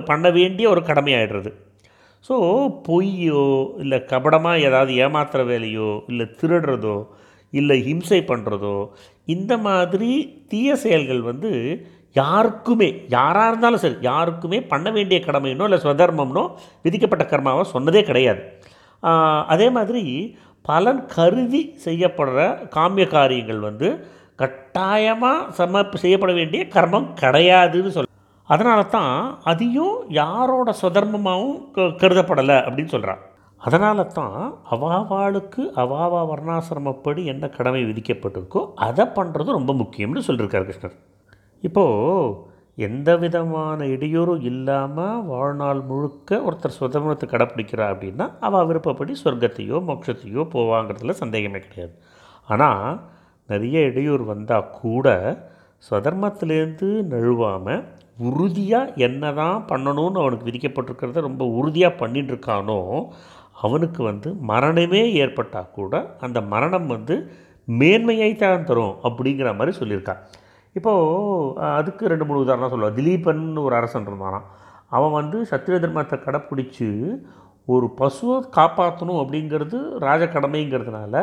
[0.04, 1.50] பண்ண வேண்டிய ஒரு கடமையாயிடுறது.
[2.24, 2.34] ஸோ
[2.88, 3.44] பொய்யோ
[3.82, 6.96] இல்லை கபடமாக ஏதாவது ஏமாத்துகிற வேலையோ இல்லை திருடுறதோ
[7.52, 8.76] இல்லை ஹிம்சை பண்ணுறதோ
[9.26, 10.10] இந்த மாதிரி
[10.48, 11.50] தீய செயல்கள் வந்து
[12.16, 16.44] யாருக்குமே யாராக இருந்தாலும் சரி யாருக்குமே பண்ண வேண்டிய கடமைனோ இல்லை ஸ்வதர்மம்னோ
[16.82, 18.42] விதிக்கப்பட்ட கர்மாவோ சொன்னதே கிடையாது.
[19.52, 20.02] அதே மாதிரி
[20.64, 23.88] பலன் கருதி செய்யப்படுற காமிய காரியங்கள் வந்து
[24.42, 28.10] கட்டாயமாக சம செய்யப்பட வேண்டிய கர்மம் கிடையாதுன்னு சொல்ல
[28.48, 29.12] அதனால தான்
[29.42, 33.22] அதையும் யாரோட சுதர்மமாகவும் க கருதப்படலை அப்படின்னு சொல்கிறான்
[33.62, 34.38] அதனால தான்
[34.74, 40.96] அவாவாளுக்கு அவாவா வர்ணாசிரமப்படி என்ன கடமை விதிக்கப்பட்டிருக்கோ அதை பண்ணுறது ரொம்ப முக்கியம்னு சொல்லியிருக்கார் கிருஷ்ணர்.
[41.62, 50.44] இப்போது எந்த விதமான இடையூறும் இல்லாமல் வாழ்நாள் முழுக்க ஒருத்தர் சுதந்திரத்தை கடைப்பிடிக்கிறா அப்படின்னா அவள் விருப்பப்படி சொர்க்கத்தையோ மோட்சத்தையோ
[50.54, 51.94] போவாங்கிறதுல சந்தேகமே கிடையாது.
[52.48, 52.86] ஆனால்
[53.48, 55.06] நிறைய இடையூறு வந்தால் கூட
[55.82, 57.82] சுதர்மத்திலேருந்து நழுவாமல்
[58.28, 62.80] உறுதியாக என்ன தான் பண்ணணும்னு அவனுக்கு விதிக்கப்பட்டிருக்கிறத ரொம்ப உறுதியாக பண்ணிட்டு இருக்கானோ
[63.66, 67.16] அவனுக்கு வந்து மரணமே ஏற்பட்டால் கூட அந்த மரணம் வந்து
[67.68, 70.22] மேன்மையை தான் தரும் அப்படிங்கிற மாதிரி சொல்லியிருக்கான்
[70.76, 74.46] இப்போது அதுக்கு ரெண்டு மூணு உதாரணம் சொல்லுவாள் திலீபன் ஒரு அரசன் இருந்தானான்
[74.96, 76.88] அவன் வந்து சத்திரிய தர்மத்தை கடைப்பிடிச்சி
[77.72, 81.16] ஒரு பசுவை காப்பாற்றணும் அப்படிங்கிறது ராஜ கடமைங்கிறதுனால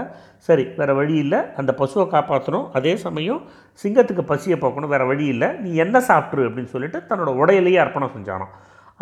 [0.47, 3.41] சரி வேறு வழி இல்லை அந்த பசுவை காப்பாற்றணும் அதே சமயம்
[3.83, 8.53] சிங்கத்துக்கு பசியை பார்க்கணும் வேறு வழி இல்லை நீ என்ன சாப்பிட்ரு அப்படின்னு சொல்லிட்டு தன்னோட உடையிலேயே அர்ப்பணம் செஞ்சானாம்.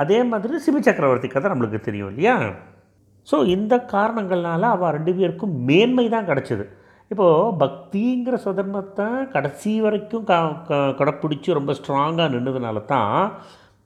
[0.01, 2.35] அதே மாதிரி சிவ சக்கரவர்த்தி கதை நம்மளுக்கு தெரியும் இல்லையா?
[3.27, 6.65] ஸோ இந்த காரணங்கள்னால அவள் ரெண்டு பேருக்கும் மேன்மை தான் கிடச்சிது.
[7.11, 10.33] இப்போது பக்திங்கிற சுதர்மத்தை கடைசி வரைக்கும் க
[10.69, 13.15] க கடைப்பிடிச்சி ரொம்ப ஸ்ட்ராங்காக நின்றதுனால தான்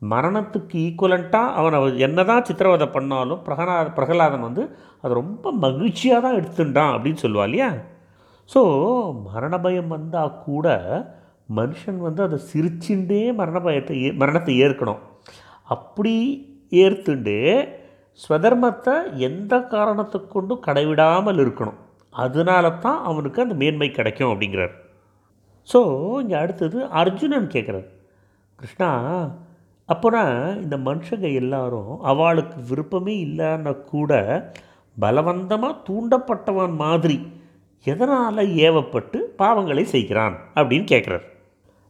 [0.02, 4.64] மரணத்துக்கு ஈக்குவலண்ட்டாக அவன் என்ன தான் சித்திரவதை பண்ணாலும் பிரகலா பிரகலாதன் வந்து
[5.04, 7.70] அது ரொம்ப மகிழ்ச்சியாக தான் எடுத்துட்டான் அப்படின்னு சொல்லுவா இல்லையா?
[8.50, 8.62] ஸோ
[9.28, 10.68] மரண பயம் வந்தால் கூட
[11.60, 15.02] மனுஷன் வந்து அதை சிரிச்சுண்டே மரண பயத்தை ஏ மரணத்தை ஏற்கணும்.
[15.76, 16.16] அப்படி
[16.84, 17.38] ஏற்றுண்டு
[18.20, 18.96] ஸ்வதர்மத்தை
[19.28, 21.80] எந்த காரணத்தை கொண்டும் கடைவிடாமல் இருக்கணும்.
[22.14, 24.74] அதனால தான் அவனுக்கு அந்த மேன்மை கிடைக்கும் அப்படிங்கிறார்.
[25.70, 25.80] ஸோ
[26.22, 27.88] இங்கே அடுத்தது அர்ஜுனன் கேட்குறார்.
[28.60, 28.90] கிருஷ்ணா
[29.90, 30.24] அப்போனா
[30.64, 34.12] இந்த மனுஷங்க எல்லாரும் அவளுக்கு விருப்பமே இல்லைன்னா கூட
[34.98, 37.18] பலவந்தமாக தூண்டப்பட்டவன் மாதிரி
[37.86, 41.26] எதனால் ஏவப்பட்டு பாவங்களை செய்கிறான் அப்படின்னு கேட்குறார்.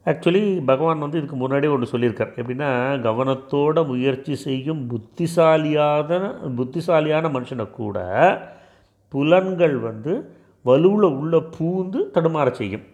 [0.06, 2.32] ஆக்சுவலி பகவான் வந்து இதுக்கு முன்னாடி ஒன்று சொல்லியிருக்கார்.
[2.42, 2.70] எப்படின்னா
[3.08, 6.20] கவனத்தோட முயற்சி செய்யும் புத்திசாலியான
[6.56, 7.98] புத்திசாலியான மனுஷனை கூட
[9.14, 10.14] புலன்கள் வந்து
[10.66, 12.86] வலுவில் உள்ள பூந்து தடுமாற செய்யும்.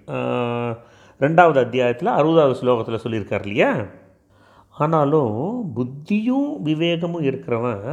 [1.23, 3.71] ரெண்டாவது அத்தியாயத்தில் அறுபதாவது ஸ்லோகத்தில் சொல்லியிருக்கார் இல்லையா?
[4.69, 5.37] ஆனாலும்
[5.77, 7.85] புத்தியும் விவேகமும் இருக்கிறவன்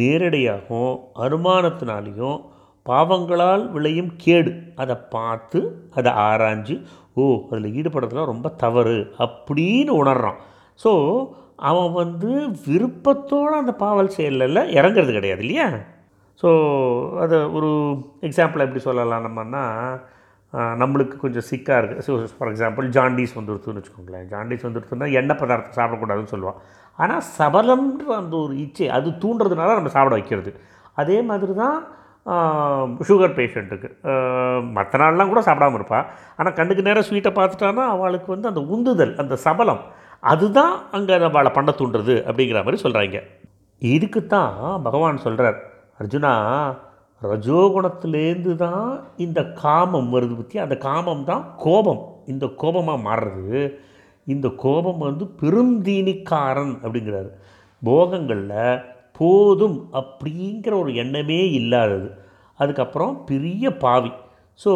[0.00, 2.40] நேரடியாகவும் அனுமானத்தினாலேயும்
[2.86, 4.52] பாவங்களால் விளையும் கேடு.
[4.82, 5.60] அதை பார்த்து
[5.94, 6.74] அதை ஆராய்ஞ்சு
[7.20, 10.38] ஓ அதில் ஈடுபடுறதுலாம் ரொம்ப தவறு அப்படின்னு உணர்றான்.
[10.84, 10.92] ஸோ
[11.70, 12.30] அவன் வந்து
[12.66, 15.68] விருப்பத்தோடு அந்த பாவல் செயலில் இறங்குறது கிடையாது இல்லையா?
[16.42, 16.48] ஸோ
[17.24, 17.70] அது ஒரு
[18.28, 19.64] எக்ஸாம்பிள் எப்படி சொல்லலாம் நம்மன்னா
[20.82, 24.24] நம்மளுக்கு கொஞ்சம் சிக்காக இருக்குது ஸோ ஃபார் எக்ஸாம்பிள் ஜாண்டிஸ் வந்துருத்துன்னு வச்சுக்கோங்களேன்.
[24.32, 26.58] ஜாண்டிஸ் வந்துருத்துன்னா எண்ணெய் பதார்த்தம் சாப்பிடக்கூடாதுன்னு சொல்லுவான்.
[26.98, 30.52] ஆனால் சபலம்ன்ற அந்த ஒரு இச்சை அது தூண்டுறதுனால நம்ம சாப்பிட வைக்கிறது.
[31.02, 31.78] அதே மாதிரி தான்
[33.08, 33.88] சுகர் பேஷண்ட்டுக்கு
[34.72, 36.06] மற்ற நாள்லாம் கூட சாப்பிடாமல் இருப்பாள்
[36.36, 39.82] ஆனால் கண்ணுக்கு நேரம் ஸ்வீட்டை பார்த்துட்டான்னா அவளுக்கு வந்து அந்த உந்துதல் அந்த சபலம்
[40.20, 43.20] அதுதான் அங்கே அவளை பண்ண தூண்டுறது அப்படிங்கிற மாதிரி சொல்கிறாங்க
[43.82, 45.58] இதுக்கு தான் பகவான் சொல்கிறார்
[46.00, 46.32] அர்ஜுனா
[47.22, 52.02] ரஜோகுணத்திலேருந்து தான் இந்த காமம் வருது பற்றி அந்த காமம் தான் கோபம்.
[52.26, 53.60] இந்த கோபமாக மாறுறது?
[54.26, 57.30] இந்த கோபம் வந்து பெருந்தீனிக்காரன் அப்படிங்கிறாரு.
[57.82, 58.82] போகங்களில்
[59.20, 62.08] போதும் அப்படிங்கிற ஒரு எண்ணமே இல்லாதது.
[62.58, 64.12] அதுக்கப்புறம் பெரிய பாவி.
[64.60, 64.72] ஸோ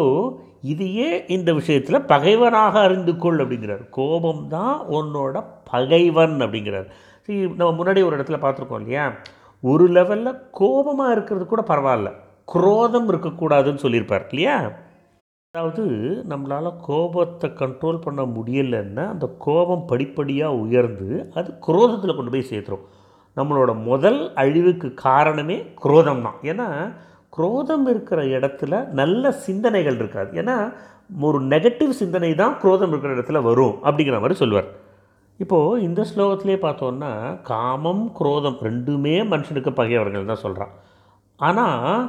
[0.73, 3.83] இதையே இந்த விஷயத்தில் பகைவனாக அறிந்து கொள் அப்படிங்கிறார்.
[3.97, 5.35] கோபம் தான் உன்னோட
[5.71, 6.87] பகைவன் அப்படிங்கிறார்.
[7.25, 9.05] சரி நம்ம முன்னாடி ஒரு இடத்துல பார்த்துருக்கோம் இல்லையா?
[9.63, 12.09] ஒரு லெவலில் கோபமாக இருக்கிறது கூட பரவாயில்ல.
[12.47, 14.57] குரோதம் இருக்கக்கூடாதுன்னு சொல்லியிருப்பார் இல்லையா?
[15.53, 15.83] அதாவது
[16.31, 22.85] நம்மளால் கோபத்தை கண்ட்ரோல் பண்ண முடியலைன்னா அந்த கோபம் படிப்படியாக உயர்ந்து அது குரோதத்தில் கொண்டு போய் சேர்த்துரும்.
[23.37, 26.67] நம்மளோட முதல் அழிவுக்கு காரணமே குரோதம் தான் ஏன்னா
[27.37, 30.29] குரோதம் இருக்கிற இடத்துல நல்ல சிந்தனைகள் இருக்காது.
[30.41, 30.57] ஏன்னா
[31.27, 34.69] ஒரு நெகட்டிவ் சிந்தனை தான் குரோதம் இருக்கிற இடத்துல வரும் அப்படிங்கிற மாதிரி சொல்லுவார்.
[35.39, 37.11] இப்போது இந்த ஸ்லோகத்திலே பார்த்தோன்னா
[37.51, 40.73] காமம் குரோதம் ரெண்டுமே மனுஷனுக்கு பகையவர்கள் தான் சொல்கிறான்
[41.39, 42.05] ஆனால்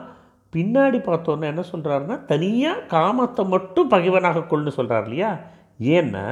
[0.53, 5.31] பின்னாடி பார்த்தோன்னா என்ன சொல்கிறாருன்னா தனியாக காமத்தை மட்டும் பகைவனாக கொள்னு சொல்கிறார் இல்லையா?
[5.97, 6.27] ஏன்னா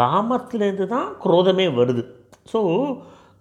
[0.00, 2.02] காமத்திலேருந்து தான் குரோதமே வருது.
[2.52, 2.60] ஸோ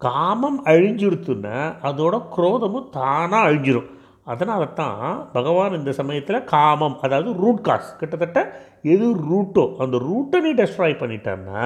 [0.01, 3.89] காமம் அழிஞ்சிடுத்துன்னா அதோட குரோதமும் தானாக அழிஞ்சிரும்.
[4.23, 8.39] அதனால தான் பகவான் இந்த சமயத்தில் காமம் அதாவது ரூட் காஸ் கிட்டத்தட்ட
[8.81, 11.63] எது ரூட்டோ அந்த ரூட்டை நீ டெஸ்ட்ராய் பண்ணிட்டான்னா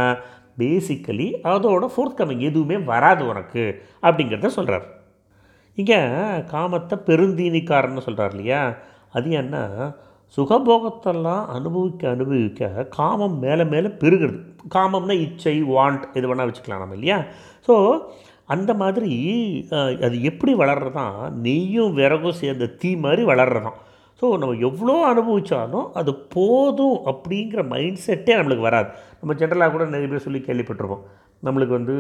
[0.58, 3.64] பேசிக்கலி அதோட ஃபோர்த் கமிங் எதுவுமே வராது உனக்கு
[4.02, 4.86] அப்படிங்கிறத சொல்கிறார்
[5.78, 6.00] இங்கே
[6.52, 8.62] காமத்தை பெருந்தீனிக்காரன்னு சொல்கிறார் இல்லையா?
[9.12, 9.56] அது என்ன?
[10.36, 14.38] சுகபோகத்தெல்லாம் அனுபவிக்க அனுபவிக்க காமம் மேலே மேலே பெருகிறது.
[14.76, 17.18] காமம்னா இச்சை வாண்ட் இது வேணால் வச்சுக்கலாம் நம்ம இல்லையா?
[17.68, 17.74] ஸோ
[18.54, 19.12] அந்த மாதிரி
[20.06, 23.78] அது எப்படி வளர்றதான் நெய்யும் விறகும் சேர்ந்த தீ மாதிரி வளர்றதான்
[24.22, 28.90] ஸோ நம்ம எவ்வளோ அனுபவித்தாலும் அது போதும் அப்படிங்கிற மைண்ட் செட்டே நம்மளுக்கு வராது.
[29.22, 31.06] நம்ம ஜென்ரலாக கூட நிறைய பேர் சொல்லி கேள்விப்பட்டிருப்போம்.
[31.46, 31.96] நம்மளுக்கு வந்து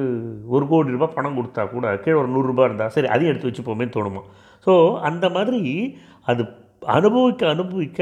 [0.56, 4.22] ஒரு கோடி ரூபாய் பணம் கொடுத்தா கூட கீழே ஒரு நூறுரூபா இருந்தால் சரி அதையும் எடுத்து வச்சுப்போமேன்னு தோணுமா
[4.68, 4.74] ஸோ
[5.10, 5.62] அந்த மாதிரி
[6.32, 6.44] அது
[6.88, 8.00] அனுபவிக்க அனுபவிக்க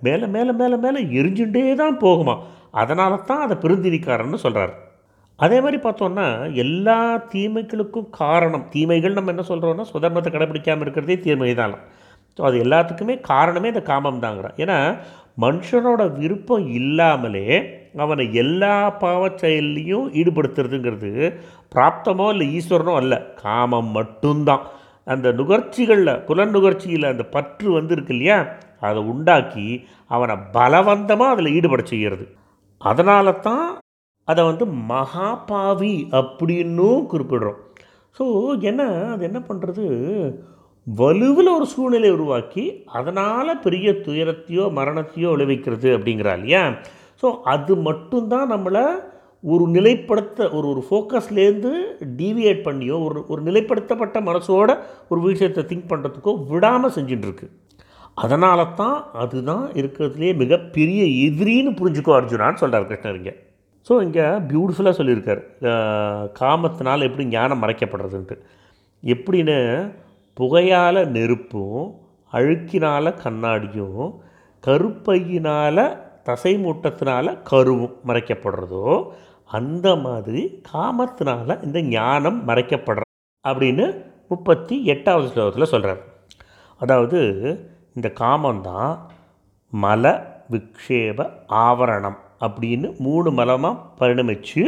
[0.00, 2.38] மேலே மேலே மேலே மேலே எரிஞ்சுட்டே தான் போகுமா?
[2.70, 4.74] அதனால தான் அதை பெருந்திரிக்காரன்னு சொல்கிறார்
[5.36, 11.74] அதே மாதிரி பார்த்தோன்னா எல்லா தீமைகளுக்கும் காரணம் தீமைகள் நம்ம என்ன சொல்கிறோன்னா சுதர்மத்தை கடைப்பிடிக்காமல் இருக்கிறதே தீமை தான்
[12.38, 14.96] ஸோ அது எல்லாத்துக்குமே காரணமே இந்த காமம் தாங்கிறான் ஏன்னா
[15.40, 21.34] மனுஷனோட விருப்பம் இல்லாமலே அவனை எல்லா பாவ செயல்லையும் ஈடுபடுத்துறதுங்கிறது
[21.74, 23.32] பிராப்தமோ இல்லை ஈஸ்வரனோ அல்ல.
[23.42, 24.62] காமம் மட்டும்தான்.
[25.12, 28.38] அந்த நுகர்ச்சிகளில் புலன் நுகர்ச்சியில் அந்த பற்று வந்து இருக்கு இல்லையா?
[28.88, 29.66] அதை உண்டாக்கி
[30.14, 32.26] அவனை பலவந்தமாக அதில் ஈடுபட செய்கிறது
[32.80, 33.66] அதனால தான்
[34.28, 37.60] அதை வந்து மகாபாவி அப்படின்னும் குறிப்பிடுறோம்.
[38.16, 38.24] ஸோ
[38.70, 39.84] என்ன அது என்ன பண்ணுறது
[40.86, 42.64] வலுவில் ஒரு சூழ்நிலை உருவாக்கி
[42.98, 46.62] அதனால் பெரிய துயரத்தையோ மரணத்தையோ விளைவிக்கிறது அப்படிங்கிறா இல்லையா?
[47.22, 48.84] ஸோ அது மட்டும்தான் நம்மளை
[49.42, 51.72] ஒரு நிலைப்படுத்த ஒரு ஒரு ஃபோக்கஸ்லேருந்து
[52.16, 54.70] டீவியேட் பண்ணியோ ஒரு ஒரு நிலைப்படுத்தப்பட்ட மனசோட
[55.08, 57.48] ஒரு விஷயத்தை திங்க் பண்ணுறதுக்கோ விடாமல் செஞ்சுட்டுருக்கு
[58.14, 63.34] அதனால தான் அதுதான் இருக்கிறதுலே மிகப்பெரிய எதிரின்னு புரிஞ்சுக்கோ அர்ஜுனான்னு சொல்கிறார் கிருஷ்ணர் இங்கே
[63.86, 65.42] ஸோ இங்கே பியூட்டிஃபுல்லாக சொல்லியிருக்கார்.
[66.32, 68.36] காமத்தினால் எப்படி ஞானம் மறைக்கப்படுறதுன்ட்டு.
[69.02, 69.56] எப்படின்னு
[70.36, 71.80] புகையால் நெருப்பும்
[72.32, 74.02] அழுக்கினால் கண்ணாடியும்
[74.64, 75.84] கருப்பையினால்
[76.22, 78.86] தசை மூட்டத்தினால் கருவும் மறைக்கப்படுறதோ
[79.50, 83.04] அந்த மாதிரி காமத்தினால இந்த ஞானம் மறைக்கப்படுற
[83.44, 83.86] அப்படின்னு
[84.32, 86.02] முப்பத்தி எட்டாவது ஸ்லோகத்தில் சொல்கிறார்
[86.80, 87.20] அதாவது
[87.96, 88.92] இந்த காமம்தான்
[89.72, 90.04] மல
[90.54, 91.26] விக்ஷேப
[91.66, 94.62] ஆவரணம் அப்படின்னு மூணு மலமாக பரிணமிச்சு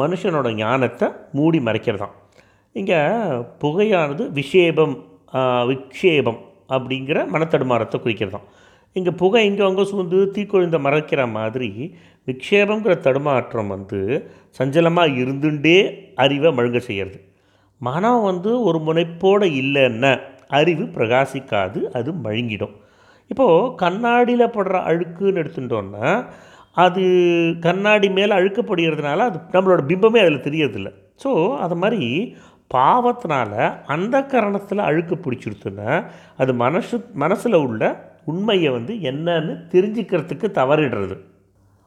[0.00, 1.06] மனுஷனோட ஞானத்தை
[1.38, 2.14] மூடி மறைக்கிறதாம்.
[2.76, 2.98] இங்கே
[3.62, 4.94] புகையானது விஷேபம்
[5.70, 6.40] விக்ஷேபம்
[6.74, 8.46] அப்படிங்கிற மனத்தடுமாறத்தை குறிக்கிறதாம்.
[8.96, 11.70] இங்கே புகை இங்கே அங்கே சூழ்ந்து தீக்கொழுந்த மறைக்கிற மாதிரி
[12.28, 14.00] விக்ஷேபங்கிற தடுமாற்றம் வந்து
[14.58, 15.78] சஞ்சலமாக இருந்துட்டே
[16.24, 17.18] அறிவை மழுங்க செய்கிறது.
[17.80, 20.12] மனம் வந்து ஒரு முனைப்போடு இல்லைன்னா
[20.58, 22.74] அறிவு பிரகாசிக்காது அது மழுங்கிடும்.
[23.30, 26.06] இப்போது கண்ணாடியில் படுற அழுக்குன்னு எடுத்துட்டோன்னா
[26.84, 27.02] அது
[27.66, 30.90] கண்ணாடி மேலே அழுக்கப்படுகிறதுனால அது நம்மளோட பிம்பமே அதில் தெரியறதில்ல.
[31.24, 31.30] ஸோ
[31.64, 32.02] அது மாதிரி
[32.74, 33.52] பாவத்தினால
[33.94, 35.90] அந்த கரணத்தில் அழுக்கு பிடிச்சிருச்சுன்னா
[36.42, 37.82] அது மனசு மனசில் உள்ள
[38.24, 41.16] உண்மையை வந்து என்னன்னு தெரிஞ்சுக்கிறதுக்கு தவறிடுறது.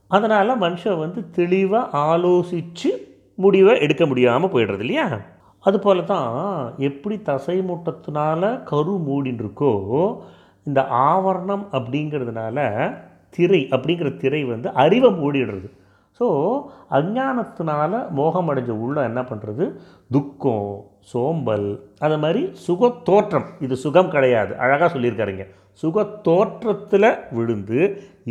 [0.08, 2.90] அதனால் மனுஷன் வந்து தெளிவாக ஆலோசித்து
[3.36, 5.20] முடிவை எடுக்க முடியாமல் போயிடுறது இல்லையா?
[5.60, 9.72] அதுபோல தான் எப்படி தசை மூட்டத்தினால கரு மூடின்னு இருக்கோ
[10.64, 12.58] இந்த ஆவரணம் அப்படிங்கிறதுனால
[13.30, 15.70] திரை அப்படிங்கிற திரை வந்து அறிவை மூடிடுறது.
[16.20, 16.28] ஸோ
[16.90, 19.66] அஞ்ஞானத்தினால மோகம் அடைஞ்ச உள்ள என்ன பண்ணுறது
[20.12, 21.68] துக்கம் சோம்பல்
[22.00, 23.48] அது மாதிரி சுகத்தோற்றம்.
[23.60, 24.58] இது சுகம் கிடையாது.
[24.58, 25.46] அழகாக சொல்லியிருக்காருங்க.
[25.82, 27.80] சுக தோற்றத்தில் விழுந்து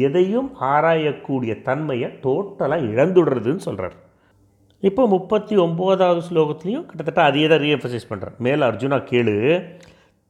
[0.07, 3.97] எதையும் ஆராயக்கூடிய தன்மையை டோட்டலாக இழந்துடுறதுன்னு சொல்கிறார்
[4.83, 9.37] இப்போ முப்பத்தி ஒம்போதாவது ஸ்லோகத்துலேயும் கிட்டத்தட்ட அதையே தான் ரீஎம்பசைஸ் பண்ணுறேன் மேலே அர்ஜுனா கேளு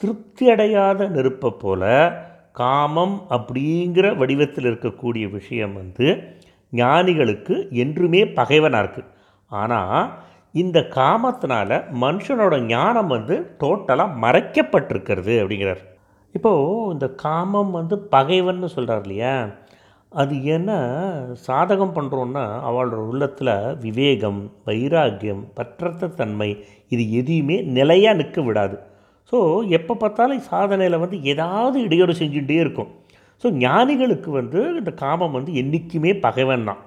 [0.01, 1.87] திருப்தி அடையாத நெருப்பை போல்
[2.53, 6.09] காமம் அப்படிங்கிற வடிவத்தில் இருக்கக்கூடிய விஷயம் வந்து
[6.72, 9.11] ஞானிகளுக்கு என்றுமே பகைவனாக இருக்குது
[9.51, 10.03] ஆனால்
[10.55, 15.83] இந்த காமத்தினால மனுஷனோட ஞானம் வந்து டோட்டலாக மறைக்கப்பட்டிருக்கிறது அப்படிங்கிறார்.
[16.35, 19.35] இப்போது இந்த காமம் வந்து பகைவன்னு சொல்கிறார் இல்லையா?
[20.12, 20.71] அது என்ன
[21.47, 23.53] சாதகம் பண்ணுறோன்னா அவளோட உள்ளத்தில்
[23.85, 26.51] விவேகம் வைராக்கியம் பற்றற்ற தன்மை
[26.95, 28.77] இது எதையுமே நிலையாக நிற்க விடாது.
[29.33, 29.38] ஸோ
[29.79, 32.90] எப்போ பார்த்தாலும் சாதனையில் வந்து ஏதாவது இடையூறு செஞ்சுட்டே இருக்கும்.
[33.45, 36.83] ஸோ ஞானிகளுக்கு வந்து இந்த காமம் வந்து என்றைக்குமே பகைவன் தான்.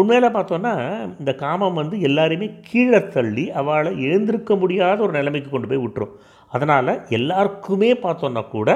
[0.00, 0.74] உண்மையில் பார்த்தோன்னா
[1.20, 6.14] இந்த காமம் வந்து எல்லாரையுமே கீழே தள்ளி அவளை எழுந்திருக்க முடியாத ஒரு நிலைமைக்கு கொண்டு போய் விட்டுரும்.
[6.52, 8.70] அதனால் எல்லாருக்குமே பார்த்தோன்னா கூட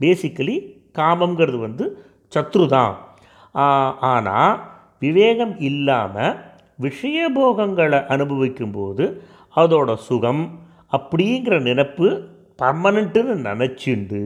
[0.00, 0.56] பேசிக்கலி
[0.98, 1.84] காமங்கிறது வந்து
[2.32, 2.94] சத்ரு தான்
[4.08, 4.58] ஆனால்
[5.02, 6.36] விவேகம் இல்லாமல்
[6.78, 9.06] விஷயபோகங்களை அனுபவிக்கும்போது
[9.54, 10.42] அதோட சுகம்
[10.92, 12.08] அப்படிங்கிற நினப்பு
[12.58, 14.20] பர்மனண்ட்டுன்னு நினச்சிண்டு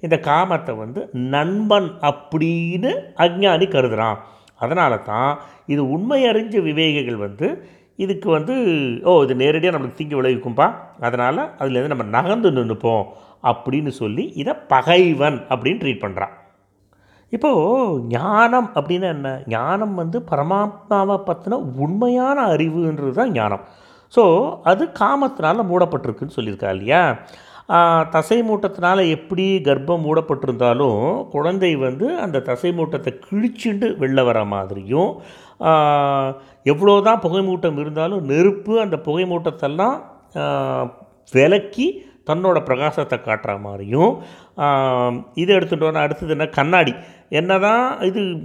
[0.00, 1.00] இந்த காமத்தை வந்து
[1.32, 4.18] நண்பன் அப்படின்னு அஞ்ஞானி கருதுகிறான்
[4.60, 5.30] அதனால தான்
[5.66, 7.46] இது உண்மை அறிஞ்ச விவேகிகள் வந்து
[7.96, 8.54] இதுக்கு வந்து
[9.02, 10.74] ஓ இது நேரடியாக நம்மளுக்கு தீங்கு விளைவிக்கும்பா.
[11.00, 13.04] அதனால் அதுலேருந்து நம்ம நகர்ந்து நின்றுப்போம்
[13.42, 16.34] அப்படின்னு சொல்லி இதை பகைவன் அப்படின்னு ட்ரீட் பண்ணுறான்
[17.28, 19.42] இப்போது ஞானம் அப்படின்னா என்ன?
[19.46, 23.62] ஞானம் வந்து பரமாத்மாவை பற்றின உண்மையான அறிவுன்றது தான் ஞானம்.
[24.16, 24.22] ஸோ
[24.62, 27.18] அது காமத்தினால் மூடப்பட்டிருக்குன்னு சொல்லியிருக்கா இல்லையா?
[28.10, 35.20] தசை மூட்டத்தினால் எப்படி கர்ப்பம் மூடப்பட்டிருந்தாலும் குழந்தை வந்து அந்த தசை மூட்டத்தை கிழிச்சுண்டு வெளில வர மாதிரியும்
[36.62, 40.00] எவ்வளோ எவ்வளோதான் புகை மூட்டம் இருந்தாலும் நெருப்பு அந்த புகை மூட்டத்தெல்லாம்
[41.32, 44.22] விலக்கி தன்னோட பிரகாசத்தை காட்டுற மாதிரியும்
[45.34, 46.46] இதை இது எடுத்துட்டோன்னா அடுத்தது என்ன?
[46.46, 46.92] கண்ணாடி.
[47.28, 48.36] என்ன தான் இது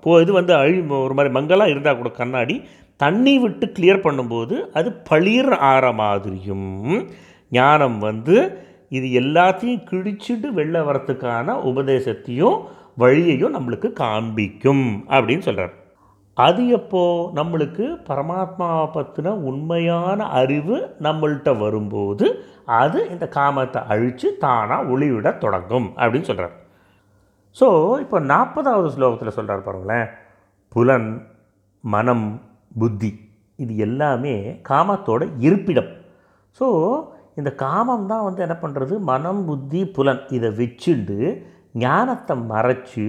[0.00, 2.62] போ இது வந்து அழி ஒரு மாதிரி மங்கலாக இருந்தால் கூட கண்ணாடி
[2.96, 7.10] தண்ணி விட்டு கிளியர் பண்ணும்போது அது பளிர் ஆற மாதிரியும்
[7.52, 8.36] ஞானம் வந்து
[8.88, 12.58] இது எல்லாத்தையும் கிழிச்சிட்டு வெளில வரத்துக்கான உபதேசத்தையும்
[12.96, 15.74] வழியையும் நம்மளுக்கு காண்பிக்கும் அப்படின்னு சொல்கிறார்
[16.36, 22.26] அது எப்போது நம்மளுக்கு பரமாத்மாவை பற்றின உண்மையான அறிவு நம்மள்கிட்ட வரும்போது
[22.64, 26.56] அது இந்த காமத்தை அழித்து தானாக ஒளிவிட தொடங்கும் அப்படின்னு சொல்கிறார்
[27.56, 27.68] ஸோ
[28.00, 30.08] இப்போ நாற்பதாவது ஸ்லோகத்தில் சொல்கிறார் பாருங்களேன்.
[30.72, 31.08] புலன்
[31.84, 32.26] மனம்
[32.78, 33.10] புத்தி
[33.58, 34.34] இது எல்லாமே
[34.68, 35.90] காமத்தோட இருப்பிடம்.
[36.60, 36.66] ஸோ
[37.40, 40.22] இந்த காமம் தான் வந்து என்ன பண்ணுறது மனம் புத்தி புலன்.
[40.36, 41.18] இதை வச்சுண்டு
[41.84, 43.06] ஞானத்தை மறைச்சு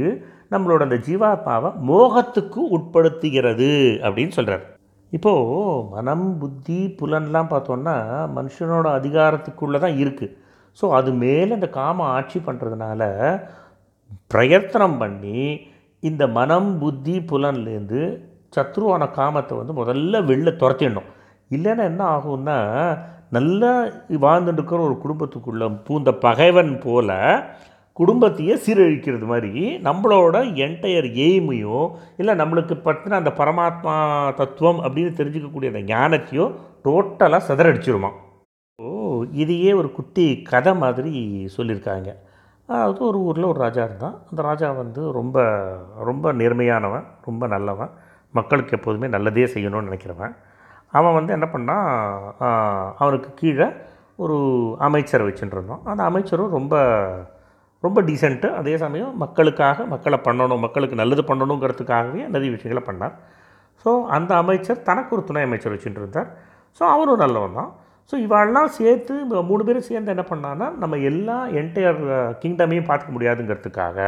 [0.54, 3.72] நம்மளோட அந்த ஜீவாத்மாவை மோகத்துக்கு உட்படுத்துகிறது
[4.06, 4.66] அப்படின்னு சொல்கிறார்
[5.12, 7.96] இப்போது மனம் புத்தி புலன்லாம் பார்த்தோன்னா
[8.38, 10.36] மனுஷனோட அதிகாரத்துக்குள்ளே தான் இருக்குது
[10.80, 13.02] ஸோ அது மேலே இந்த காமம் ஆட்சி பண்ணுறதுனால
[14.28, 15.40] பிரயத்தனம் பண்ணி
[16.04, 18.02] இந்த மனம் புத்தி புலன்லேருந்து
[18.56, 21.10] சத்ருவான காமத்தை வந்து முதல்ல வெளில துரத்திடணும்.
[21.52, 22.58] இல்லைன்னா என்ன ஆகும்னா
[23.32, 23.72] நல்லா
[24.26, 27.14] வாழ்ந்துட்டுருக்கிற ஒரு குடும்பத்துக்குள்ள பூந்த பகைவன் போல்
[27.98, 33.96] குடும்பத்தையே சீரழிக்கிறது மாதிரி நம்மளோட என்டையர் எய்மையும் இல்லை நம்மளுக்கு பற்றின அந்த பரமாத்மா
[34.34, 36.48] தத்துவம் அப்படின்னு தெரிஞ்சுக்கக்கூடிய அந்த ஞானத்தையோ
[36.84, 38.12] டோட்டலாக சிதறடிச்சிருமா
[38.80, 41.12] ஓ இதையே ஒரு குட்டி கதை மாதிரி
[41.58, 42.10] சொல்லியிருக்காங்க.
[42.70, 44.16] அதாவது ஒரு ஊரில் ஒரு ராஜா இருந்தான்.
[44.30, 45.38] அந்த ராஜா வந்து ரொம்ப
[46.10, 47.92] ரொம்ப நேர்மையானவன் ரொம்ப நல்லவன்.
[48.34, 50.34] மக்களுக்கு எப்போதுமே நல்லதே செய்யணும்னு நினைக்கிறவன்.
[51.00, 51.88] அவன் வந்து என்ன பண்ணான்?
[53.02, 53.68] அவனுக்கு கீழே
[54.24, 54.38] ஒரு
[54.88, 56.76] அமைச்சரை வச்சுட்டுருந்தோம் அந்த அமைச்சரும் ரொம்ப
[57.84, 63.16] ரொம்ப டீசென்ட்டு அதே சமயம் மக்களுக்காக மக்களை பண்ணணும் மக்களுக்கு நல்லது பண்ணணுங்கிறதுக்காகவே நிறைய விஷயங்களை பண்ணார்.
[63.84, 66.28] ஸோ அந்த அமைச்சர் தனக்கு ஒரு துணை அமைச்சர் வச்சுட்டு இருந்தார்.
[66.78, 67.72] ஸோ அவரும் நல்லவன் தான்.
[68.12, 69.14] ஸோ இவாள்லாம் சேர்த்து
[69.50, 72.00] மூணு பேரும் சேர்ந்து என்ன பண்ணான்னா நம்ம எல்லா என்டையர்
[72.44, 74.00] கிங்டமையும் பார்த்துக்க முடியாதுங்கிறதுக்காக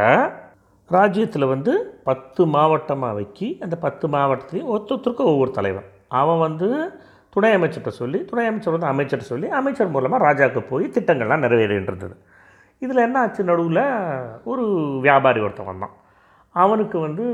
[0.90, 1.72] ராஜ்யத்தில் வந்து
[2.08, 5.88] பத்து மாவட்டமாக வைக்கி அந்த பத்து மாவட்டத்துலேயும் ஒருத்தருக்கும் ஒவ்வொரு தலைவன்.
[6.20, 6.68] அவன் வந்து
[7.34, 12.16] துணை அமைச்சர்கிட்ட சொல்லி துணை அமைச்சர் வந்து அமைச்சர்கிட்ட சொல்லி அமைச்சர் மூலமாக ராஜாவுக்கு போய் திட்டங்கள்லாம் நிறைவேறின்றது.
[12.82, 13.42] இதில் என்ன ஆச்சு?
[13.50, 13.84] நடுவில்
[14.50, 14.64] ஒரு
[15.06, 15.94] வியாபாரி ஒருத்தன் வந்தான்.
[16.54, 17.24] அவனுக்கு வந்து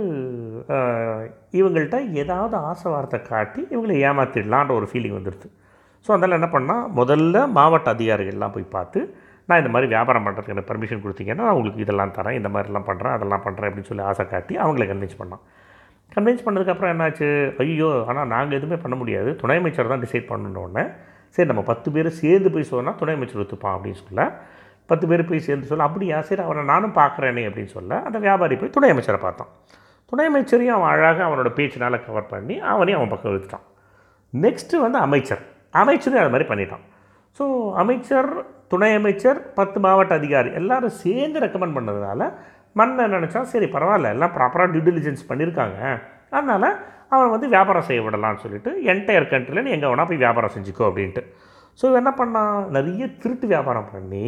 [1.58, 5.48] இவங்கள்ட்ட ஏதாவது ஆசை வார்த்தை காட்டி இவங்களை ஏமாத்திடலான்ற ஒரு ஃபீலிங் வந்துடுது
[6.04, 9.00] ஸோ அதனால் என்ன பண்ணால் முதல்ல மாவட்ட அதிகாரிகள்லாம் போய் பார்த்து
[9.48, 13.14] நான் இந்த மாதிரி வியாபாரம் பண்ணுறதுக்கு எனக்கு பர்மிஷன் கொடுத்தீங்கன்னா நான் உங்களுக்கு இதெல்லாம் தரேன் இந்த மாதிரிலாம் பண்ணுறேன்
[13.16, 15.42] அதெல்லாம் பண்ணுறேன் அப்படின்னு சொல்லி ஆசை காட்டி அவங்கள கன்வின்ஸ் பண்ணான்.
[16.14, 17.28] கன்வின்ஸ் பண்ணதுக்கப்புறம் என்னாச்சு?
[17.64, 19.32] ஐயோ ஆனால் நாங்கள் எதுவுமே பண்ண முடியாது.
[19.42, 20.84] துணை அமைச்சர் தான் டிசைட் பண்ணணுன்னே
[21.34, 24.22] சரி நம்ம பத்து பேர் சேர்ந்து போய் சொன்னால் துணை அமைச்சர் ஒத்துப்பான் அப்படின்னு சொல்ல
[24.90, 26.16] பத்து பேர் போய் சேர்ந்து சொல்ல அப்படியா?
[26.28, 29.50] சரி அவனை நானும் பார்க்குறேனே அப்படின்னு சொல்ல அந்த வியாபாரி போய் துணை அமைச்சரை பார்த்தான்.
[30.12, 33.66] துணை அமைச்சரையும் அவன் அழகாக அவனோட பேச்சினால் கவர் பண்ணி அவனையும் அவன் பக்கம் இழுத்துட்டான்.
[34.32, 35.42] நெக்ஸ்ட்டு வந்து அமைச்சர்.
[35.82, 36.84] அமைச்சரும் அது மாதிரி பண்ணிட்டான்.
[37.38, 37.44] ஸோ
[37.82, 38.30] அமைச்சர்
[38.72, 42.20] துணை அமைச்சர் பத்து மாவட்ட அதிகாரி எல்லோரும் சேர்ந்து ரெக்கமெண்ட் பண்ணதுனால
[42.76, 44.82] மன்னன் நினச்சா சரி பரவாயில்ல எல்லாம் ப்ராப்பராக டியூ
[45.30, 45.78] பண்ணியிருக்காங்க
[46.32, 46.68] அதனால்
[47.10, 51.22] அவன் வந்து வியாபாரம் செய்ய விடலாம்னு சொல்லிட்டு என்டையர் கண்ட்ரியில் நீ எங்கே வேணால் போய் வியாபாரம் செஞ்சுக்கோ அப்படின்ட்டு.
[51.78, 54.26] ஸோ இவன் என்ன பண்ணான் நிறைய திருட்டு வியாபாரம் பண்ணி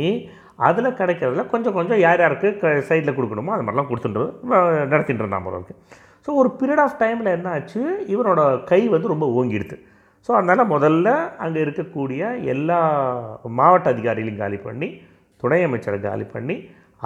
[0.59, 2.49] அதில் கிடைக்கிறதுல கொஞ்சம் கொஞ்சம் யார் யாருக்கு
[2.89, 5.77] சைடில் கொடுக்கணுமோ அது மாதிரிலாம் கொடுத்துட்டு வ- நடத்திட்டு இருந்தான் போகிறதுக்கு
[6.29, 9.77] ஸோ ஒரு பீரியட் ஆஃப் டைமில் என்ன ஆச்சு இவனோட கை வந்து ரொம்ப ஓங்கிடுது.
[10.29, 12.81] ஸோ அதனால் முதல்ல அங்கே இருக்கக்கூடிய எல்லா
[13.57, 14.89] மாவட்ட அதிகாரிகளையும் காலி பண்ணி
[15.43, 16.57] துணை அமைச்சரை காலி பண்ணி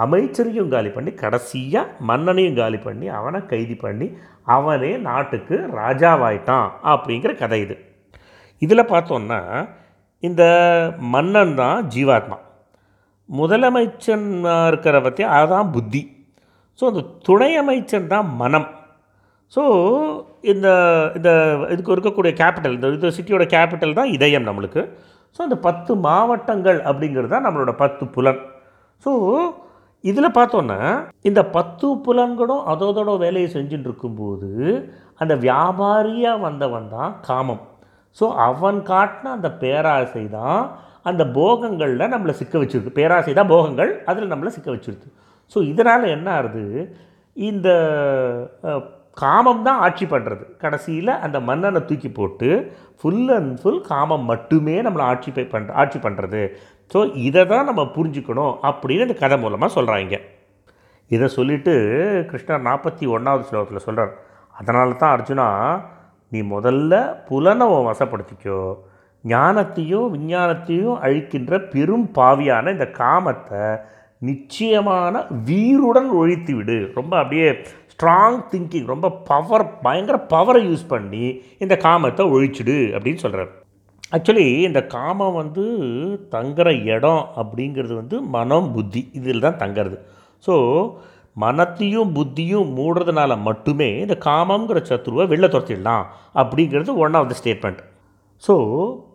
[0.03, 4.07] அமைச்சரையும் காலி பண்ணி கடைசியாக மன்னனையும் காலி பண்ணி அவனை கைது பண்ணி
[4.55, 7.75] அவனே நாட்டுக்கு ராஜாவாயிட்டான் அப்படிங்கிற கதை இது.
[8.65, 9.39] இதில் பார்த்தோன்னா
[10.27, 10.43] இந்த
[11.15, 12.37] மன்னன் தான் ஜீவாத்மா.
[13.29, 14.27] முதலமைச்சன்
[14.69, 16.01] இருக்கிற பற்றி அதுதான் புத்தி.
[16.79, 18.67] ஸோ அந்த துணை அமைச்சன் தான் மனம்.
[19.53, 19.63] ஸோ
[20.53, 20.67] இந்த
[21.17, 21.29] இந்த
[21.73, 24.81] இதுக்கு இருக்கக்கூடிய கேபிட்டல் இந்த இது சிட்டியோட கேபிட்டல் தான் இதயம் நம்மளுக்கு.
[25.35, 28.41] ஸோ அந்த பத்து மாவட்டங்கள் அப்படிங்கிறது தான் நம்மளோட பத்து புலன்.
[29.05, 29.11] ஸோ
[30.03, 30.79] இதில் பார்த்தோன்னா
[31.29, 34.51] இந்த பத்து புலன்களும் அதோதோட வேலையை செஞ்சுட்டு இருக்கும்போது
[35.21, 37.63] அந்த வியாபாரியாக வந்தவன் தான் காமம்.
[38.17, 40.61] ஸோ அவன் காட்டின அந்த பேராசை தான்
[41.09, 42.97] அந்த போகங்களில் நம்மளை சிக்க வச்சிருக்கு.
[42.99, 45.09] பேராசை தான் போகங்கள் அதில் நம்மளை சிக்க வச்சிருக்கு.
[45.53, 46.65] ஸோ இதனால் என்ன ஆகுது?
[47.37, 47.67] இந்த
[49.23, 52.49] காமம் தான் ஆட்சி பண்ணுறது கடைசியில் அந்த மன்னனை தூக்கி போட்டு
[52.99, 55.45] ஃபுல் அண்ட் ஃபுல் காமம் மட்டுமே நம்மளை ஆட்சி பை
[55.81, 56.41] ஆட்சி பண்ணுறது
[56.91, 60.17] ஸோ இதை தான் நம்ம புரிஞ்சுக்கணும் அப்படின்னு இந்த கதை மூலமாக சொல்கிறாங்க
[61.11, 61.73] இதை சொல்லிவிட்டு
[62.31, 64.13] கிருஷ்ணர் நாற்பத்தி ஒன்றாவது ஸ்லோகத்தில் சொல்கிறார்
[64.55, 65.47] அதனால தான் அர்ஜுனா
[66.31, 66.93] நீ முதல்ல
[67.29, 68.59] புலனவை வசப்படுத்திக்கோ.
[69.23, 73.61] ஞானத்தையும் விஞ்ஞானத்தையும் அழிக்கின்ற பெரும் பாவியான இந்த காமத்தை
[74.21, 75.13] நிச்சயமான
[75.49, 76.77] வீருடன் ஒழித்து விடு.
[76.95, 77.47] ரொம்ப அப்படியே
[77.91, 81.25] ஸ்ட்ராங் திங்கிங் ரொம்ப பவர் பயங்கர பவரை யூஸ் பண்ணி
[81.57, 83.51] இந்த காமத்தை ஒழிச்சிடு அப்படின்னு சொல்கிறார்
[84.11, 85.63] ஆக்சுவலி இந்த காமம் வந்து
[86.35, 89.01] தங்குற இடம் அப்படிங்கிறது வந்து மனம் புத்தி.
[89.13, 89.97] இதில் தான் தங்கிறது.
[90.43, 90.53] ஸோ
[91.35, 97.81] மனத்தையும் புத்தியும் மூடுறதுனால மட்டுமே இந்த காமங்கிற சத்ருவை வெளில துரத்திடலாம் அப்படிங்கிறது one of the statement
[98.43, 98.55] so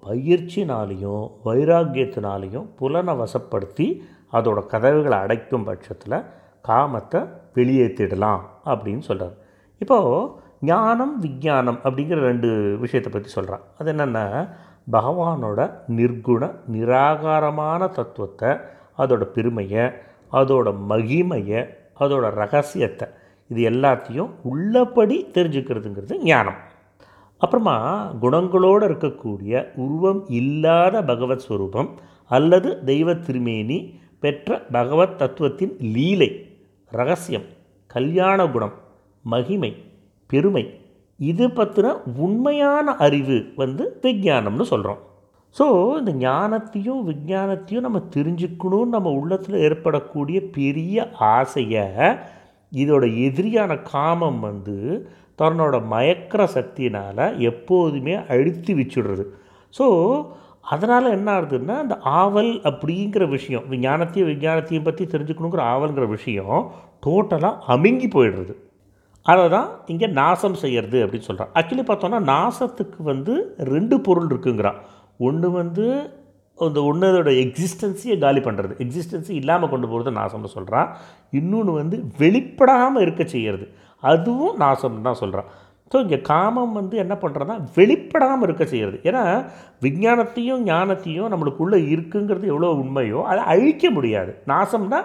[0.06, 3.86] பயிற்சினாலையும் வைராக்கியத்தினாலையும் புலனை வசப்படுத்தி
[4.32, 6.18] அதோட கதவுகளை அடைக்கும் பட்சத்தில்
[6.64, 7.20] காமத்தை
[7.56, 9.36] வெளியேற்றிடலாம் அப்படின்னு சொல்கிறார்
[9.80, 10.28] இப்போது
[10.64, 14.24] ஞானம் விஞ்ஞானம் அப்படிங்கிற ரெண்டு விஷயத்தை பற்றி சொல்கிறான் அது என்னென்னா
[14.90, 18.48] பகவானோட நிர்குண நிராகாரமான தத்துவத்தை
[18.98, 19.90] அதோட பெருமையை
[20.32, 21.66] அதோட மகிமையை
[22.00, 23.08] அதோட ரகசியத்தை
[23.48, 26.54] இது எல்லாத்தையும் உள்ளபடி தெரிஞ்சுக்கிறதுங்கிறது ஞானம்.
[27.38, 37.42] அப்புறமா குணங்களோடு இருக்கக்கூடிய உருவம் இல்லாத பகவத் ஸ்வரூபம் அல்லது தெய்வ திருமேனி பெற்ற பகவத் தத்துவத்தின் லீலை ரகசியம்
[37.86, 38.72] கல்யாண குணம்
[39.22, 39.84] மகிமை
[40.26, 40.80] பெருமை
[41.30, 41.94] இது பற்றின
[42.26, 45.00] உண்மையான அறிவு வந்து விஞ்ஞானம்னு சொல்கிறோம்
[45.56, 45.66] ஸோ
[45.98, 51.04] இந்த ஞானத்தையும் விஞ்ஞானத்தையும் நம்ம தெரிஞ்சுக்கணும்னு நம்ம உள்ளத்தில் ஏற்படக்கூடிய பெரிய
[51.34, 51.86] ஆசையை
[52.72, 54.76] இதோட எதிரியான காமம் வந்து
[55.40, 59.24] தன்னோட மயக்கிற சக்தியினால் எப்போதுமே அழுத்தி வச்சுடுறது.
[59.74, 59.86] ஸோ
[60.72, 66.58] அதனால் என்ன ஆகுதுன்னா அந்த ஆவல் அப்படிங்கிற விஷயம் ஞானத்தையும் விஞ்ஞானத்தையும் பற்றி தெரிஞ்சுக்கணுங்கிற ஆவல்ங்கிற விஷயம்
[67.06, 68.54] டோட்டலாக அமுங்கி போயிடுறது.
[69.26, 73.34] அதை தான் இங்கே நாசம் செய்கிறது அப்படின்னு சொல்கிறான் ஆக்சுவலி பார்த்தோன்னா நாசத்துக்கு வந்து
[73.72, 74.78] ரெண்டு பொருள் இருக்குங்கிறான்.
[75.26, 75.84] ஒன்று வந்து
[76.58, 80.88] அந்த ஒன்றதோட எக்ஸிஸ்டன்ஸையே காலி பண்ணுறது எக்ஸிஸ்டன்ஸி இல்லாமல் கொண்டு போகிறது நாசம்னு சொல்கிறான்
[81.38, 83.66] இன்னொன்று வந்து வெளிப்படாமல் இருக்க செய்கிறது
[84.02, 85.48] அதுவும் நாசம்னு தான் சொல்கிறான்
[85.92, 89.22] ஸோ இங்கே காமம் வந்து என்ன பண்ணுறதுனா வெளிப்படாமல் இருக்க செய்கிறது ஏன்னா
[89.84, 94.32] விஞ்ஞானத்தையும் ஞானத்தையும் நம்மளுக்குள்ளே இருக்குங்கிறது எவ்வளோ உண்மையோ அதை அழிக்க முடியாது.
[94.52, 95.00] நாசம்னா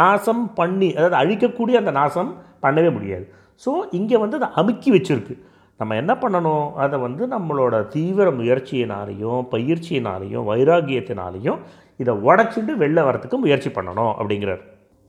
[0.00, 2.30] நாசம் பண்ணி அதாவது அழிக்கக்கூடிய அந்த நாசம்
[2.64, 3.26] பண்ணவே முடியாது.
[3.64, 5.34] ஸோ இங்கே வந்து அதை அமுக்கி வச்சுருக்கு.
[5.80, 6.66] நம்ம என்ன பண்ணணும்?
[6.82, 11.58] அதை வந்து நம்மளோட தீவிர முயற்சியினாலையும் பயிற்சியினாலையும் வைராகியத்தினாலையும்
[12.02, 14.62] இதை உடச்சிட்டு வெளில வரத்துக்கு முயற்சி பண்ணணும் அப்படிங்கிறார்.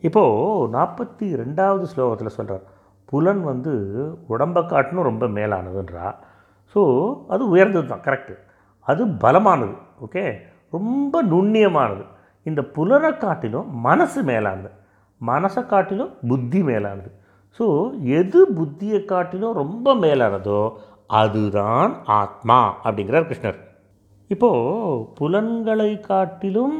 [0.07, 2.65] இப்போது நாற்பத்தி ரெண்டாவது ஸ்லோகத்தில் சொல்கிறார்
[3.11, 3.73] புலன் வந்து
[4.33, 6.07] உடம்பை காட்டினும் ரொம்ப மேலானதுன்றா?
[6.73, 6.81] ஸோ
[7.33, 8.33] அது உயர்ந்தது தான் கரெக்டு
[8.87, 9.75] அது பலமானது
[10.05, 10.23] ஓகே
[10.75, 12.03] ரொம்ப நுண்ணியமானது.
[12.49, 14.69] இந்த புலனை காட்டிலும் மனசு மேலானது.
[15.21, 17.09] மனசை காட்டிலும் புத்தி மேலானது.
[17.57, 17.67] ஸோ
[18.19, 20.61] எது புத்தியை காட்டிலும் ரொம்ப மேலானதோ
[21.19, 21.91] அதுதான்
[22.21, 23.59] ஆத்மா அப்படிங்கிறார் கிருஷ்ணர்.
[24.33, 26.77] இப்போது புலன்களை காட்டிலும்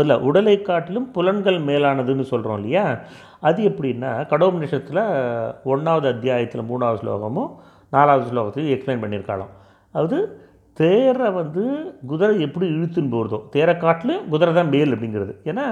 [0.00, 2.84] இல்லை உடலை காட்டிலும் புலன்கள் மேலானதுன்னு சொல்கிறோம் இல்லையா?
[3.48, 5.02] அது எப்படின்னா கடோபநிஷத்தில்
[5.72, 7.50] ஒன்றாவது அத்தியாயத்தில் மூணாவது ஸ்லோகமும்
[7.96, 9.54] நாலாவது ஸ்லோகத்தையும் எக்ஸ்பிளைன் பண்ணியிருக்காளாம்.
[9.94, 10.18] அது
[10.80, 11.62] தேரை வந்து
[12.10, 15.32] குதிரை எப்படி இழுத்துன்னு போகிறதோ தேரை காட்டிலும் குதிரை தான் மேல் அப்படிங்கிறது.
[15.50, 15.66] ஏன்னா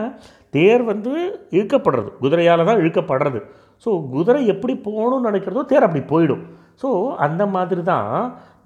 [0.56, 1.12] தேர் வந்து
[1.56, 2.10] இழுக்கப்படுறது.
[2.22, 3.40] குதிரையால் தான் இழுக்கப்படுறது.
[3.84, 6.44] ஸோ குதிரை எப்படி போகணும்னு நினைக்கிறதோ தேர் அப்படி போயிடும்.
[6.82, 6.88] ஸோ
[7.26, 8.10] அந்த மாதிரி தான்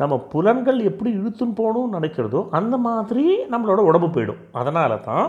[0.00, 4.40] நம்ம புலன்கள் எப்படி இழுத்துன்னு போகணும்னு நினைக்கிறதோ அந்த மாதிரி நம்மளோட உடம்பு போயிடும்.
[4.60, 5.26] அதனால தான்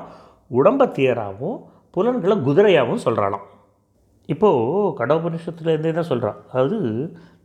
[0.59, 1.57] உடம்பை தேராகவும்
[1.95, 3.45] புலன்களை குதிரையாகவும் சொல்கிறாளாம்
[4.33, 6.79] இப்போது கடவுபனிஷத்துலேருந்தே தான் சொல்கிறான் அதாவது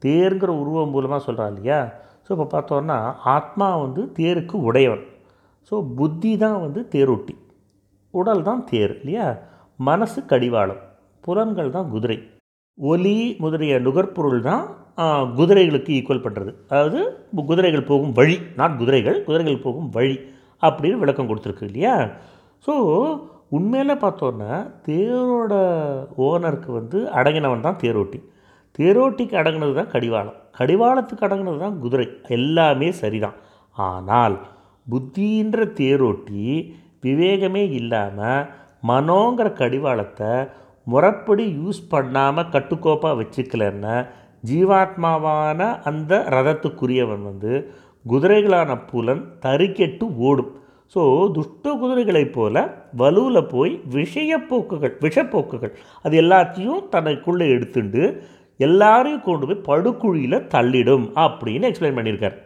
[0.05, 1.79] தேருங்கிற உருவம் மூலமாக சொல்கிறான் இல்லையா?
[2.25, 2.99] ஸோ இப்போ பார்த்தோன்னா
[3.35, 5.05] ஆத்மா வந்து தேருக்கு உடையவன்.
[5.69, 7.35] ஸோ புத்தி தான் வந்து தேரொட்டி.
[8.15, 9.27] உடல் தான் தேர் இல்லையா?
[9.89, 10.83] மனசு கடிவாளம்
[11.25, 12.19] புலன்கள் தான் குதிரை.
[12.79, 14.65] ஒலி முதலிய நுகர்பொருள் தான்
[15.39, 17.01] குதிரைகளுக்கு ஈக்குவல் பண்ணுறது அதாவது
[17.51, 20.17] குதிரைகள் போகும் வழி நாட் குதிரைகள் குதிரைகள் போகும் வழி
[20.63, 21.95] அப்படின்னு விளக்கம் கொடுத்துருக்கு இல்லையா?
[22.67, 22.75] ஸோ
[23.57, 24.53] உண்மையில் பார்த்தோன்னா
[24.87, 25.53] தேரோட
[26.29, 28.19] ஓனருக்கு வந்து அடங்கினவன் தான் தேரோட்டி.
[28.79, 30.37] தேரோட்டிக்கு அடங்கினது தான் கடிவாளம்.
[30.59, 32.07] கடிவாளத்துக்கு அடங்கினது தான் குதிரை.
[32.37, 33.39] எல்லாமே சரிதான்.
[33.77, 34.37] ஆனால்
[34.93, 36.45] புத்தின்ற தேரோட்டி
[37.03, 38.46] விவேகமே இல்லாமல்
[38.90, 40.32] மனோங்கிற கடிவாளத்தை
[40.92, 43.96] முறைப்படி யூஸ் பண்ணாமல் கட்டுக்கோப்பாக வச்சுக்கலன்னா
[44.51, 47.53] ஜீவாத்மாவான அந்த ரதத்துக்குரியவன் வந்து
[48.05, 50.53] குதிரைகளான புலன் தறிக்கெட்டு ஓடும்.
[50.94, 51.01] ஸோ
[51.36, 52.57] துஷ்ட குதிரைகளைப் போல
[53.01, 55.72] வலுவில் போய் விஷயப்போக்குகள் விஷப்போக்குகள்
[56.05, 58.05] அது எல்லாத்தையும் தனக்குள்ளே எடுத்துண்டு
[58.66, 62.38] எல்லாரையும் கொண்டு போய் படுக்குழியில் தள்ளிடும் அப்படின்னு எக்ஸ்பிளைன் பண்ணியிருக்கார்.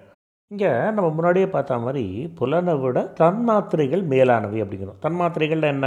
[0.53, 2.03] இங்கே நம்ம முன்னாடியே பார்த்த மாதிரி
[2.38, 4.98] புலனை விட தன்மாத்திரைகள் மேலானவை அப்படிங்கிறோம்.
[5.05, 5.86] தன்மாத்திரைகள் என்ன?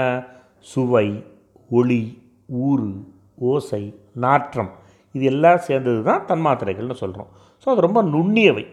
[0.71, 1.07] சுவை
[1.79, 1.99] ஒளி
[2.67, 2.89] ஊறு
[3.49, 3.81] ஓசை
[4.23, 4.71] நாற்றம்.
[5.15, 7.29] இது எல்லாம் சேர்ந்தது தான் தன்மாத்திரைகள்னு சொல்கிறோம்
[7.61, 8.65] ஸோ அது ரொம்ப நுண்ணியவை.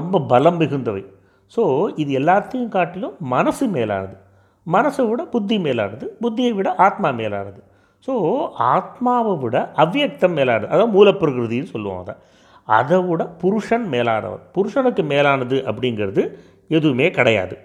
[0.00, 1.04] ரொம்ப பலம் மிகுந்தவை.
[1.54, 1.62] ஸோ
[2.02, 4.16] இது எல்லாத்தையும் காட்டிலும் மனசு மேலானது.
[4.66, 6.06] மனசை விட புத்தி மேலானது.
[6.24, 7.60] புத்தியை விட ஆத்மா மேலானது.
[8.08, 8.12] ஸோ
[8.74, 10.68] ஆத்மாவை விட அவ்வியக்தம் மேலானது.
[10.72, 12.16] அதாவது மூலப்பிரகிருதின்னு சொல்லுவோம் அதை.
[12.78, 14.42] அதை விட புருஷன் மேலானவர்.
[14.56, 16.22] புருஷனுக்கு மேலானது அப்படிங்கிறது
[16.76, 17.56] எதுவுமே கிடையாது.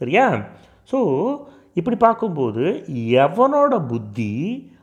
[0.00, 0.26] சரியா?
[0.90, 0.98] ஸோ
[1.80, 2.64] இப்படி பார்க்கும்போது
[3.24, 4.32] எவனோட புத்தி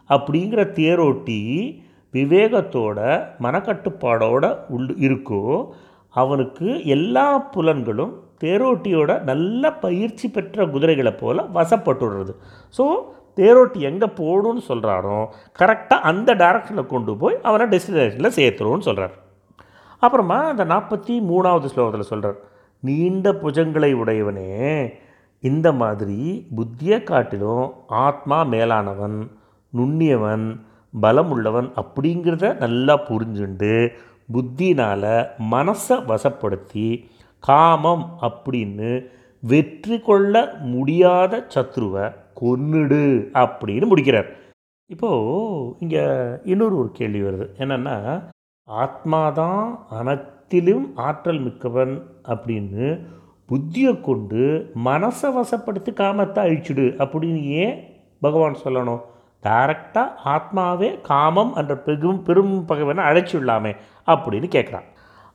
[0.10, 1.42] அப்படிங்கிற தேரோட்டி
[2.14, 3.00] விவேகத்தோட
[3.46, 4.46] மனக்கட்டுப்பாடோட
[4.76, 5.44] உள் இருக்கோ
[6.14, 8.14] அவனுக்கு எல்லா புலன்களும்
[8.44, 12.34] தேரோட்டியோட நல்ல பயிற்சி பெற்ற குதிரைகளை போல் வசப்பட்டுடுறது.
[12.78, 12.86] ஸோ
[13.38, 15.18] தேரோட்டி எங்கே போகணும்னு சொல்கிறானோ
[15.60, 19.16] கரெக்டாக அந்த டைரக்ஷனில் கொண்டு போய் அவனை டெஸ்டினேஷனில் சேர்த்துருவோன்னு சொல்கிறார்
[20.00, 22.40] அப்புறமா அந்த நாற்பத்தி மூணாவது ஸ்லோகத்தில் சொல்கிறார்
[22.84, 24.50] நீண்ட புஜங்களை உடையவனே
[25.44, 26.20] இந்த மாதிரி
[26.58, 29.18] புத்தியை காட்டிலும் ஆத்மா மேலானவன்
[29.78, 30.46] நுண்ணியவன்
[31.02, 33.74] பலம் உள்ளவன் அப்படிங்கிறத நல்லா புரிஞ்சுண்டு
[34.34, 35.12] புத்தினால்
[35.52, 36.88] மனசை வசப்படுத்தி
[37.44, 38.92] காமம் அப்படின்னு
[39.44, 40.34] வெற்றி கொள்ள
[40.74, 42.06] முடியாத சத்ருவை
[42.42, 43.04] கொன்னுடு
[43.42, 44.30] அப்படின்னு முடிக்கிறார்.
[44.90, 46.04] இப்போது இங்கே
[46.44, 47.48] இன்னொரு ஒரு கேள்வி வருது.
[47.58, 47.96] என்னென்னா
[48.70, 49.64] ஆத்மாதான்
[50.00, 51.94] அனைத்திலும் ஆற்றல் மிக்கவன்
[52.34, 52.86] அப்படின்னு
[53.50, 54.42] புத்தியை கொண்டு
[54.88, 57.76] மனசை வசப்படுத்தி காமத்தை அழிச்சிடு அப்படின்னு ஏன்
[58.22, 59.02] பகவான் சொல்லணும்?
[59.44, 63.74] டைரக்டாக ஆத்மாவே காமம் என்ற பெரும் பெரும் பகவனை அழைச்சிடலாமே
[64.08, 64.88] அப்படின்னு கேட்குறான்.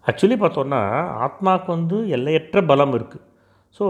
[0.06, 0.80] ஆக்சுவலி பார்த்தோன்னா
[1.26, 3.24] ஆத்மாவுக்கு வந்து எல்லையற்ற பலம் இருக்குது
[3.76, 3.86] ஸோ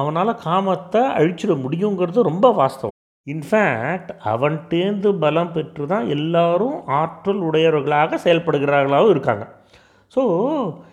[0.00, 2.96] அவனால் காமத்தை அழிச்சிட முடியுங்கிறது ரொம்ப வாஸ்தவம்.
[3.26, 9.44] இன்ஃபேக்ட் அவன்கிட்டேந்து பலம் பெற்று தான் எல்லாரும் ஆற்றல் உடையவர்களாக செயல்படுகிறார்களாகவும் இருக்காங்க.
[10.12, 10.22] ஸோ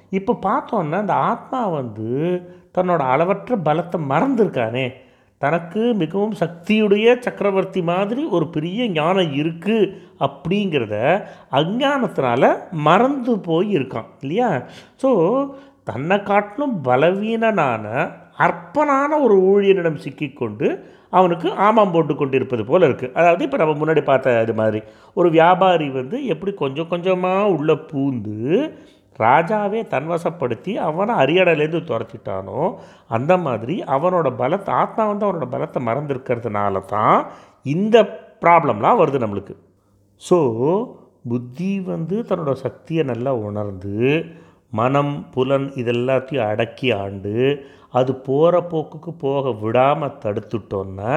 [0.09, 2.09] இப்போ பார்த்தோன்னா அந்த ஆத்மா வந்து
[2.77, 4.87] தன்னோட அளவற்ற பலத்தை மறந்துருக்கானே.
[5.41, 10.95] தனக்கு மிகவும் சக்தியுடைய சக்கரவர்த்தி மாதிரி ஒரு பெரிய ஞானம் இருக்குது அப்படிங்கிறத
[11.51, 12.43] அஞ்ஞானத்தினால
[12.87, 14.49] மறந்து போய் இருக்கான் இல்லையா?
[15.01, 15.09] ஸோ
[15.83, 17.85] தன்னை காட்டிலும் பலவீனனான
[18.37, 20.67] அற்பனான ஒரு ஊழியனிடம் சிக்கிக்கொண்டு
[21.09, 24.83] அவனுக்கு ஆமாம் போட்டு கொண்டிருப்பது போல் இருக்குது அதாவது இப்போ நம்ம முன்னாடி பார்த்த இது மாதிரி
[25.13, 28.35] ஒரு வியாபாரி வந்து எப்படி கொஞ்சம் கொஞ்சமாக உள்ளே பூந்து
[29.19, 32.75] ராஜாவே தன்வசப்படுத்தி அவனை அரியணையிலேருந்து துரத்திட்டானோ
[33.07, 37.25] அந்த மாதிரி அவனோட பலத்தை ஆத்மா வந்து அவனோட பலத்தை மறந்துருக்கிறதுனால தான்
[37.65, 38.03] இந்த
[38.41, 39.55] ப்ராப்ளம்லாம் வருது நம்மளுக்கு.
[40.21, 40.37] ஸோ
[41.29, 44.25] புத்தி வந்து தன்னோட சக்தியை நல்லா உணர்ந்து
[44.69, 47.33] மனம் புலன் இதெல்லாத்தையும் அடக்கி ஆண்டு
[47.97, 51.11] அது போகிற போக்குக்கு போக விடாமல் தடுத்துட்டோன்னா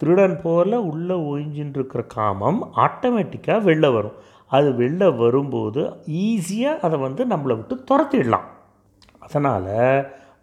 [0.00, 4.16] திருடன் போல் உள்ளே ஒழிஞ்சின்னு இருக்கிற காமம் ஆட்டோமேட்டிக்காக வெளில வரும்.
[4.56, 5.82] அது வெளில வரும்போது
[6.24, 8.48] ஈஸியாக அதை வந்து நம்மளை விட்டு துரத்திடலாம்.
[9.24, 9.74] அதனால்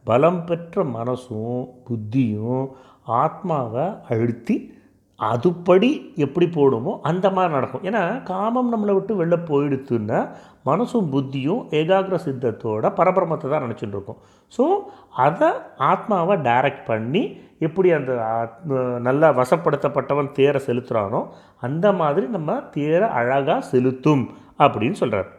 [0.08, 2.64] பலம் பெற்ற மனசும் புத்தியும்
[3.22, 4.56] ஆத்மாவை அழுத்தி
[5.20, 5.90] அதுபடி
[6.24, 7.84] எப்படி போடுமோ அந்த மாதிரி நடக்கும்.
[7.90, 10.20] ஏன்னா காமம் நம்மளை விட்டு வெளில போயிடுத்துன்னா
[10.66, 14.20] மனசும் புத்தியும் ஏகாகிர சித்தத்தோட பரபிரமத்தை தான் நினச்சிட்டு இருக்கோம்
[14.54, 14.66] ஸோ
[15.26, 15.50] அதை
[15.90, 17.24] ஆத்மாவை டைரக்ட் பண்ணி
[17.60, 18.12] எப்படி அந்த
[19.00, 21.22] நல்லா வசப்படுத்தப்பட்டவன் தேரை செலுத்துகிறானோ
[21.60, 24.24] அந்த மாதிரி நம்ம தேரை அழகாக செலுத்தும்
[24.60, 25.30] அப்படின்னு சொல்கிறார்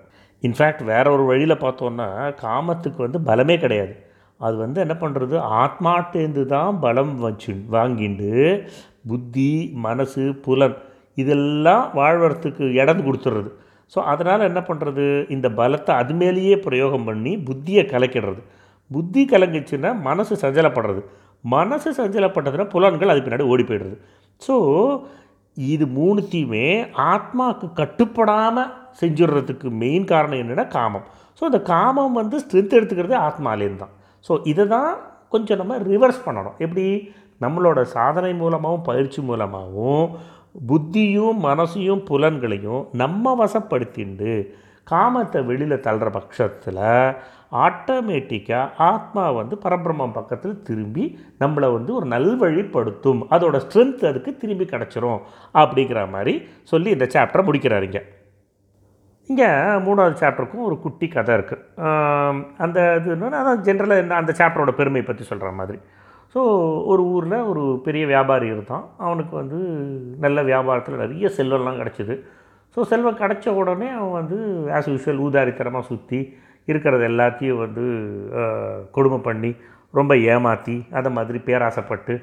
[0.42, 2.06] இன்ஃபேக்ட் வேற ஒரு வழியில் பார்த்தோன்னா
[2.44, 3.94] காமத்துக்கு வந்து பலமே கிடையாது.
[4.40, 8.30] அது வந்து என்ன பண்ணுறது ஆத்மாட்டேந்து தான் பலம் வச்சு வாங்கிண்டு
[9.10, 9.50] புத்தி
[9.86, 10.76] மனசு புலன்
[11.16, 13.50] இதெல்லாம் வாழ்வரத்துக்கு இடம் கொடுத்துட்றது.
[13.92, 18.42] ஸோ அதனால் என்ன பண்ணுறது இந்த பலத்தை அது மேலேயே பிரயோகம் பண்ணி புத்தியை கலக்கிடுறது.
[18.90, 21.02] புத்தி கலங்கிச்சுன்னா மனசு சஞ்சலப்படுறது.
[21.44, 23.96] மனசு சஞ்சலப்பட்டதுன்னா புலன்கள் அது பின்னாடி ஓடி போயிடுறது.
[24.42, 24.54] ஸோ
[25.56, 26.66] இது மூணுத்தையுமே
[27.12, 28.70] ஆத்மாவுக்கு கட்டுப்படாமல்
[29.00, 31.06] செஞ்சுடுறதுக்கு மெயின் காரணம் என்னென்னா காமம்.
[31.38, 33.94] ஸோ இந்த காமம் வந்து ஸ்ட்ரென்த் எடுத்துக்கிறது ஆத்மாலேருந்து தான்.
[34.28, 34.90] ஸோ இதை தான்
[35.34, 36.56] கொஞ்சம் நம்ம ரிவர்ஸ் பண்ணணும்.
[36.64, 36.86] எப்படி?
[37.44, 40.08] நம்மளோட சாதனை மூலமாகவும் பயிற்சி மூலமாகவும்
[40.54, 44.32] புத்தியும் மனசையும் புலன்களையும் நம்ம வசப்படுத்திண்டு
[44.90, 46.80] காமத்தை வெளியில் தள்ளுற பட்சத்தில்
[47.66, 51.04] ஆட்டோமேட்டிக்காக ஆத்மா வந்து பரபிரம்மம் பக்கத்தில் திரும்பி
[51.42, 53.20] நம்மளை வந்து ஒரு நல்வழிப்படுத்தும்.
[53.34, 55.20] அதோட ஸ்ட்ரென்த் அதுக்கு திரும்பி கிடச்சிரும்
[55.62, 56.34] அப்படிங்கிற மாதிரி
[56.72, 58.00] சொல்லி இந்த சாப்டரை முடிக்கிறாருங்க
[59.30, 59.50] இங்கே.
[59.86, 61.64] மூணாவது சாப்டருக்கும் ஒரு குட்டி கதை இருக்குது
[62.64, 65.78] அந்த இது என்னன்னா அதான் ஜென்ரலாக என்ன அந்த சாப்டரோட பெருமை பற்றி சொல்கிற மாதிரி.
[66.34, 66.42] ஸோ
[66.90, 68.84] ஒரு ஊரில் ஒரு பெரிய வியாபாரி இருந்தான்.
[69.06, 69.58] அவனுக்கு வந்து
[70.24, 72.14] நல்ல வியாபாரத்தில் நிறைய செல்வம்லாம் கிடச்சிது.
[72.74, 74.38] ஸோ செல்வம் கிடச்ச உடனே அவன் வந்து
[74.76, 76.20] ஆஸ் யூஷுவல் ஊதாரித்தனமாக சுற்றி
[76.70, 77.84] இருக்கிறது எல்லாத்தையும் வந்து
[78.96, 79.50] கொடுமை பண்ணி
[79.98, 82.14] ரொம்ப ஏமாற்றி அதை மாதிரி பேராசைப்பட்டு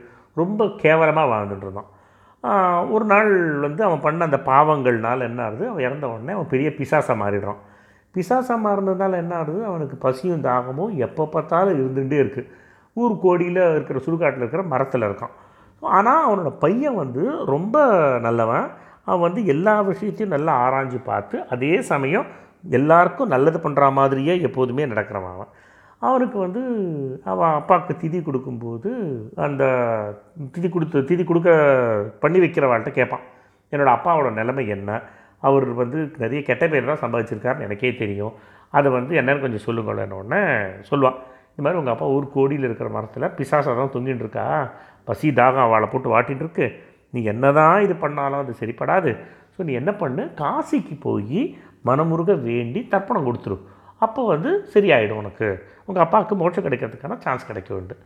[0.41, 1.89] ரொம்ப கேவலமாக வாழ்ந்துட்டு இருந்தான்.
[2.95, 3.29] ஒரு நாள்
[3.65, 5.63] வந்து அவன் பண்ண அந்த பாவங்கள்னால் என்ன ஆகுது?
[5.71, 7.59] அவன் இறந்த உடனே அவன் பெரிய பிசாசா மாறிடுறான்.
[8.15, 9.59] பிசாசா மாறினதுனால என்ன ஆகுது?
[9.69, 12.49] அவனுக்கு பசியும் தாகமும் எப்போ பார்த்தாலும் இருந்துகிட்டே இருக்குது
[12.93, 15.33] ஊர் கோடியில் இருக்கிற சுடுகாட்டில் இருக்கிற மரத்தில் இருக்கான்.
[15.81, 17.85] ஆனால் அவனோட பையன் வந்து ரொம்ப
[18.25, 18.67] நல்லவன்.
[19.05, 22.27] அவன் வந்து எல்லா விஷயத்தையும் நல்லா ஆராய்ஞ்சு பார்த்து அதே சமயம்
[22.77, 25.51] எல்லாருக்கும் நல்லது பண்ணுற மாதிரியே எப்போதுமே நடக்கிறவன் அவன்.
[26.07, 26.61] அவனுக்கு வந்து
[27.31, 28.89] அவன் அப்பாவுக்கு திதி கொடுக்கும்போது
[29.35, 29.63] அந்த
[30.55, 31.49] திதி கொடுத்து திதி கொடுக்க
[32.19, 33.25] பண்ணி வைக்கிறவாள்கிட்ட கேட்பான்.
[33.71, 35.01] என்னோடய அப்பாவோட நிலைமை என்ன?
[35.47, 38.33] அவர் வந்து நிறைய கெட்ட பேர் தான் சம்பாதிச்சிருக்காருன்னு எனக்கே தெரியும்.
[38.69, 40.41] அதை வந்து என்னன்னு கொஞ்சம் சொல்லுங்களேன்னு உடனே
[40.89, 41.19] சொல்லுவான்.
[41.59, 44.45] இந்த மாதிரி உங்கள் அப்பா ஊர் கோடியில் இருக்கிற மரத்தில் பிசாசா தான் தொங்கின்னு இருக்கா?
[45.07, 46.65] பசி தாகம் அவளை போட்டு வாட்டின்னு இருக்கு.
[47.13, 49.11] நீ என்ன தான் இது பண்ணாலும் அது சரிப்படாது.
[49.53, 50.23] ஸோ நீ என்ன பண்ணு?
[50.41, 51.41] காசிக்கு போய்
[51.89, 53.57] மனமுருக வேண்டி தர்ப்பணம் கொடுத்துரு.
[54.05, 55.49] அப்போ வந்து சரியாயிடும் உனக்கு.
[55.87, 57.97] உங்கள் அப்பாவுக்கு மோட்சம் கிடைக்கிறதுக்கான சான்ஸ் கிடைக்க உண்டு.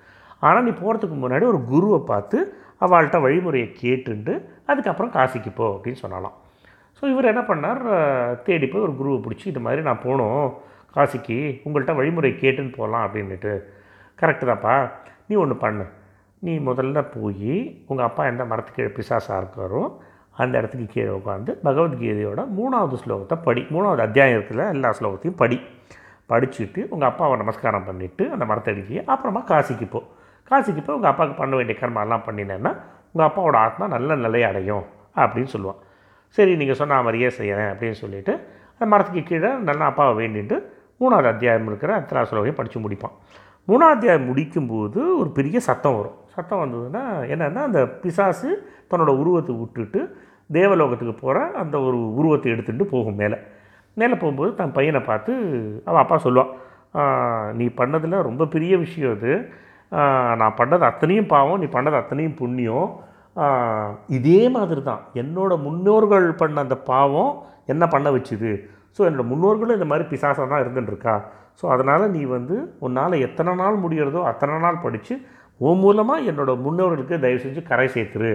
[0.48, 2.40] ஆனால் நீ போகிறதுக்கு முன்னாடி ஒரு குருவை பார்த்து
[2.84, 4.36] அவள்கிட்ட வழிமுறையை கேட்டுண்டு
[4.72, 6.38] அதுக்கப்புறம் காசிக்கு போ அப்படின்னு சொன்னாலாம்.
[6.98, 7.84] ஸோ இவர் என்ன பண்ணார்?
[8.48, 10.46] தேடி போய் ஒரு குருவை பிடிச்சி இது மாதிரி நான் போனோம்.
[10.96, 13.64] காசிக்கு உங்கள்கிட்ட வழிமுறை கேட்டுன்னு போகலாம் அப்படின்னுட்டு.
[14.22, 14.92] கரெக்டு தான்ப்பா.
[15.28, 15.86] நீ ஒன்று பண்ணு.
[16.40, 19.94] நீ முதல்ல போய் உங்கள் அப்பா எந்த மரத்துக்கு கீழே பிசாசாக இருக்காரோ
[20.32, 23.62] அந்த இடத்துக்கு கீழே உட்காந்து பகவத்கீதையோட மூணாவது ஸ்லோகத்தை படி.
[23.62, 25.62] மூணாவது அத்தியாயம் இருக்குல்ல எல்லா ஸ்லோகத்தையும் படி.
[26.30, 30.00] படிச்சுட்டு உங்கள் அப்பாவை நமஸ்காரம் பண்ணிவிட்டு அந்த மரத்தை அடிக்கி அப்புறமா காசிக்கு போ.
[30.50, 32.72] காசிக்கு போய் உங்கள் அப்பாவுக்கு பண்ண வேண்டிய கர்மெல்லாம் பண்ணினேன்னா
[33.12, 34.86] உங்கள் அப்பாவோட ஆத்மா நல்ல நிலையை அடையும்
[35.16, 35.82] அப்படின்னு சொல்லுவான்.
[36.28, 38.34] சரி நீங்கள் சொன்ன மாதிரியே செய்கிறேன் அப்படின்னு சொல்லிவிட்டு
[38.72, 40.56] அந்த மரத்துக்கு கீழே நல்லா அப்பாவை வேண்டிட்டு
[41.04, 43.16] மூணாவது அத்தியாயம் இருக்கிற அத்தனா சுலோகையும் படித்து முடிப்பான்.
[43.68, 46.18] மூணாவது அத்தியாயம் முடிக்கும்போது ஒரு பெரிய சத்தம் வரும்.
[46.36, 48.50] சத்தம் வந்ததுன்னா என்னென்னா அந்த பிசாசு
[48.92, 50.02] தன்னோட உருவத்தை விட்டுட்டு
[50.58, 53.38] தேவலோகத்துக்கு போகிற அந்த ஒரு உருவத்தை எடுத்துகிட்டு போகும் மேலே.
[53.98, 55.34] மேலே போகும்போது தன் பையனை பார்த்து
[55.88, 56.52] அவன் அப்பா சொல்லுவான்
[57.60, 59.34] நீ பண்ணதில் ரொம்ப பெரிய விஷயம் அது.
[60.42, 62.88] நான் பண்ணது அத்தனையும் பாவம் நீ பண்ணது அத்தனையும் புண்ணியம்.
[64.18, 67.32] இதே மாதிரி தான் என்னோடய முன்னோர்கள் பண்ண அந்த பாவம்
[67.74, 68.52] என்ன பண்ண வச்சுது?
[68.98, 71.14] ஸோ என்னோடய முன்னோர்களும் இந்த மாதிரி பிசாசாக தான் இருந்துட்டுருக்கா.
[71.60, 75.16] ஸோ அதனால் நீ வந்து உன்னால் எத்தனை நாள் முடிகிறதோ அத்தனை நாள் படித்து
[75.68, 78.32] உன் மூலமாக என்னோடய முன்னோர்களுக்கு தயவு செஞ்சு கரை சேர்த்துரு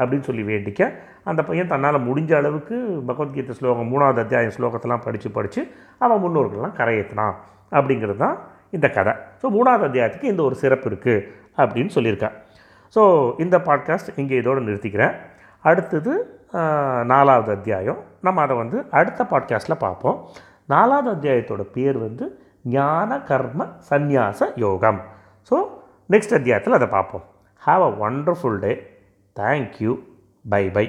[0.00, 0.82] அப்படின்னு சொல்லி வேண்டிக்க.
[1.30, 2.76] அந்த பையன் தன்னால் முடிஞ்ச அளவுக்கு
[3.08, 5.60] பகவத்கீதை ஸ்லோகம் மூணாவது அத்தியாயம் ஸ்லோகத்தெல்லாம் படித்து படித்து
[6.04, 7.36] அவன் முன்னோர்கள்லாம் கரையேற்றினான்
[7.72, 8.36] அப்படிங்கிறது தான்
[8.76, 9.12] இந்த கதை.
[9.40, 11.24] ஸோ மூணாவது அத்தியாயத்துக்கு இந்த ஒரு சிறப்பு இருக்குது
[11.62, 12.36] அப்படின்னு சொல்லியிருக்கேன்
[12.96, 13.02] ஸோ
[13.44, 15.14] இந்த பாட்காஸ்ட் இங்கே இதோடு நிறுத்திக்கிறேன்.
[15.64, 16.12] அடுத்தது
[17.04, 18.00] நாலாவது அத்தியாயம்.
[18.20, 20.28] நம்ம அதை வந்து அடுத்த பாட்காஸ்ட்டில் பார்ப்போம்.
[20.66, 22.24] நாலாவது அத்தியாயத்தோட பேர் வந்து
[22.62, 25.00] ஞான கர்ம சந்நியாச யோகம்.
[25.50, 25.56] ஸோ
[26.10, 27.24] நெக்ஸ்ட் அத்தியாயத்தில் அதை பார்ப்போம்.
[27.66, 28.72] Have a wonderful day
[29.36, 29.92] thank you
[30.48, 30.86] bye bye